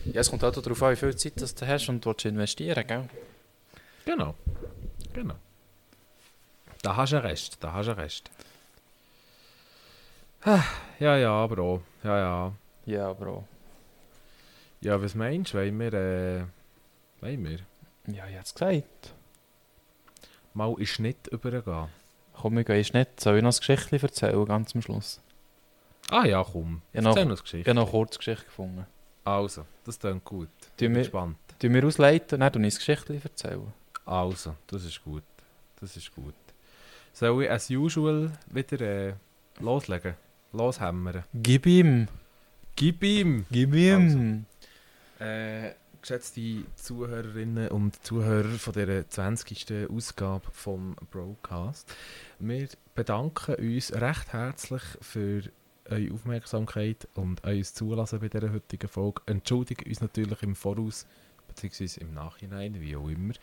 [0.05, 2.85] Ja, es kommt auch darauf an, wie viel Zeit das du hast und willst investieren,
[2.87, 3.07] gell?
[4.05, 4.35] Genau.
[5.13, 5.35] Genau.
[6.81, 8.29] Da hast du einen Rest, da hast du einen Rest.
[10.43, 10.63] Ah,
[10.99, 11.81] Ja, ja, auch.
[12.03, 12.53] Ja, ja.
[12.85, 13.45] Ja, Bro.
[14.81, 15.57] Ja, was meinst du?
[15.57, 16.43] Wollen wir, äh,
[17.21, 17.59] wollen wir
[18.13, 19.13] Ja, ich hab's gesagt.
[20.53, 21.87] mal in Schnitt übergehen?
[22.41, 23.19] Komm, gehen jetzt nicht.
[23.19, 25.19] Soll ich noch ein Geschichtchen erzählen, ganz am Schluss?
[26.09, 26.81] Ah ja, komm.
[26.93, 27.69] Noch- Erzähl noch eine Ich Geschichte.
[27.69, 28.85] habe noch eine Kurzgeschichte gefunden.
[29.23, 30.49] Also, das klingt gut.
[30.77, 31.37] Tun Bin gespannt.
[31.59, 33.73] Du mir ausleiten, dann du uns ein Geschichtchen erzählen.
[34.05, 35.23] Also, das ist gut.
[35.81, 36.33] Das ist gut.
[37.13, 39.13] Soll ich as usual wieder äh,
[39.59, 40.13] loslegen?
[40.53, 41.23] Loshämmern?
[41.33, 42.07] Gib ihm!
[42.75, 43.45] Gib ihm!
[43.49, 44.45] Gib ihm!
[45.19, 45.71] Äh,
[46.05, 49.89] geschätzte Zuhörerinnen und Zuhörer von dieser 20.
[49.89, 51.91] Ausgabe vom Broadcast.
[52.37, 55.41] Wir bedanken uns recht herzlich für
[55.89, 59.23] eure Aufmerksamkeit und euer Zulassen bei dieser heutigen Folge.
[59.25, 61.07] Entschuldigen uns natürlich im Voraus,
[61.47, 63.33] beziehungsweise im Nachhinein, wie auch immer,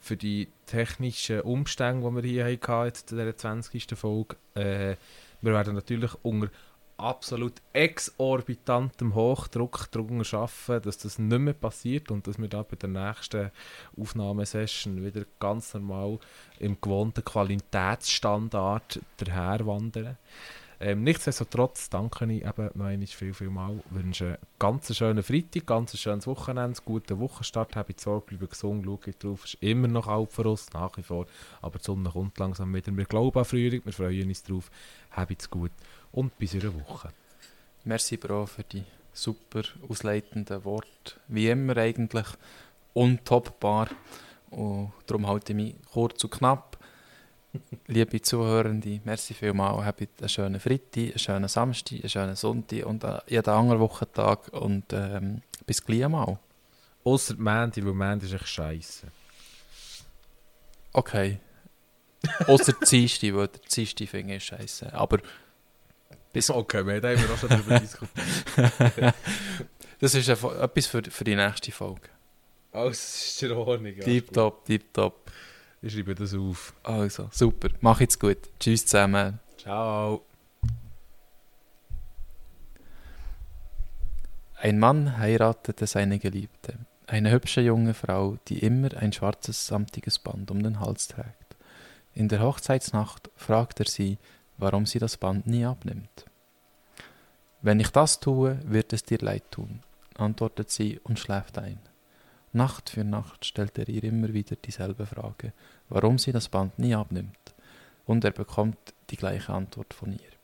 [0.00, 3.86] für die technischen Umstände, die wir hier hatten, in dieser 20.
[3.98, 4.36] Folge.
[4.54, 4.96] Äh,
[5.42, 6.48] wir werden natürlich unter
[6.98, 12.76] absolut exorbistantem Hochdruck darum arbeiten, dass das nicht mehr passiert und dass wir da bei
[12.76, 13.50] der nächsten
[13.96, 16.18] Aufnahmesession wieder ganz normal
[16.58, 20.18] im gewohnten Qualitätsstandard daherwandern.
[20.80, 23.80] Ähm, nichtsdestotrotz danke ich eben noch einmal viel, viel mal.
[23.90, 28.84] wünsche einen ganz schönen Freitag, ganz schönes Wochenende, guten Wochenstart, habe ich Sorge, bleibe gesund,
[28.84, 31.26] schaue drauf, es ist immer noch alt für uns, nach wie vor,
[31.62, 32.96] aber die Sonne kommt langsam wieder.
[32.96, 34.70] Wir glauben an Frühling, wir freuen uns drauf,
[35.10, 35.72] habt es gut
[36.12, 37.08] und bis in einer Woche.
[37.84, 41.18] Merci, Bro, für die super ausleitenden Wort.
[41.26, 42.26] Wie immer eigentlich
[42.94, 43.88] untoppbar.
[44.50, 46.77] Und darum halte ich mich kurz und knapp.
[47.86, 49.84] Liebe Zuhörende, merci vielmals.
[49.84, 54.48] Habt einen schönen Freitag, einen schönen Samstag, einen schönen Sonntag und jeden anderen Wochentag.
[54.52, 56.38] Und ähm, bis gleich mal.
[57.04, 59.06] Außer die Mandy, weil Mandy ist echt scheiße.
[60.92, 61.40] Okay.
[62.46, 64.92] Außer die Zieste, weil der Zieste finde ich scheiße.
[64.92, 65.18] Aber
[66.32, 69.14] bis okay, wir haben auch schon darüber diskutiert.
[70.00, 72.08] das ist etwas für, für die nächste Folge.
[72.72, 73.94] Alles ist in Ordnung.
[74.00, 75.30] Tipptopp, tipptopp.
[75.80, 76.74] Ich schreibe das auf.
[76.82, 77.68] Also, super.
[77.80, 78.38] Mach jetzt gut.
[78.58, 79.38] Tschüss zusammen.
[79.58, 80.22] Ciao.
[84.60, 86.74] Ein Mann heiratete seine Geliebte,
[87.06, 91.56] eine hübsche junge Frau, die immer ein schwarzes samtiges Band um den Hals trägt.
[92.12, 94.18] In der Hochzeitsnacht fragt er sie,
[94.56, 96.26] warum sie das Band nie abnimmt.
[97.62, 99.80] Wenn ich das tue, wird es dir leid tun,
[100.16, 101.78] antwortet sie und schläft ein.
[102.52, 105.52] Nacht für Nacht stellt er ihr immer wieder dieselbe Frage,
[105.88, 107.54] warum sie das Band nie abnimmt,
[108.06, 108.78] und er bekommt
[109.10, 110.38] die gleiche Antwort von ihr.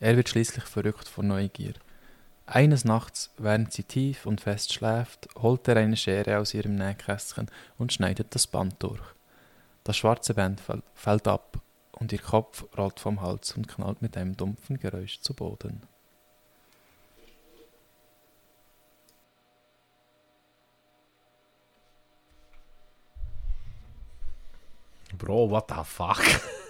[0.00, 1.74] Er wird schließlich verrückt vor Neugier.
[2.46, 7.50] Eines Nachts, während sie tief und fest schläft, holt er eine Schere aus ihrem Nähkästchen
[7.78, 9.02] und schneidet das Band durch.
[9.82, 10.62] Das schwarze Band
[10.94, 11.60] fällt ab
[11.92, 15.82] und ihr Kopf rollt vom Hals und knallt mit einem dumpfen Geräusch zu Boden.
[25.16, 26.24] Bro, what the fuck?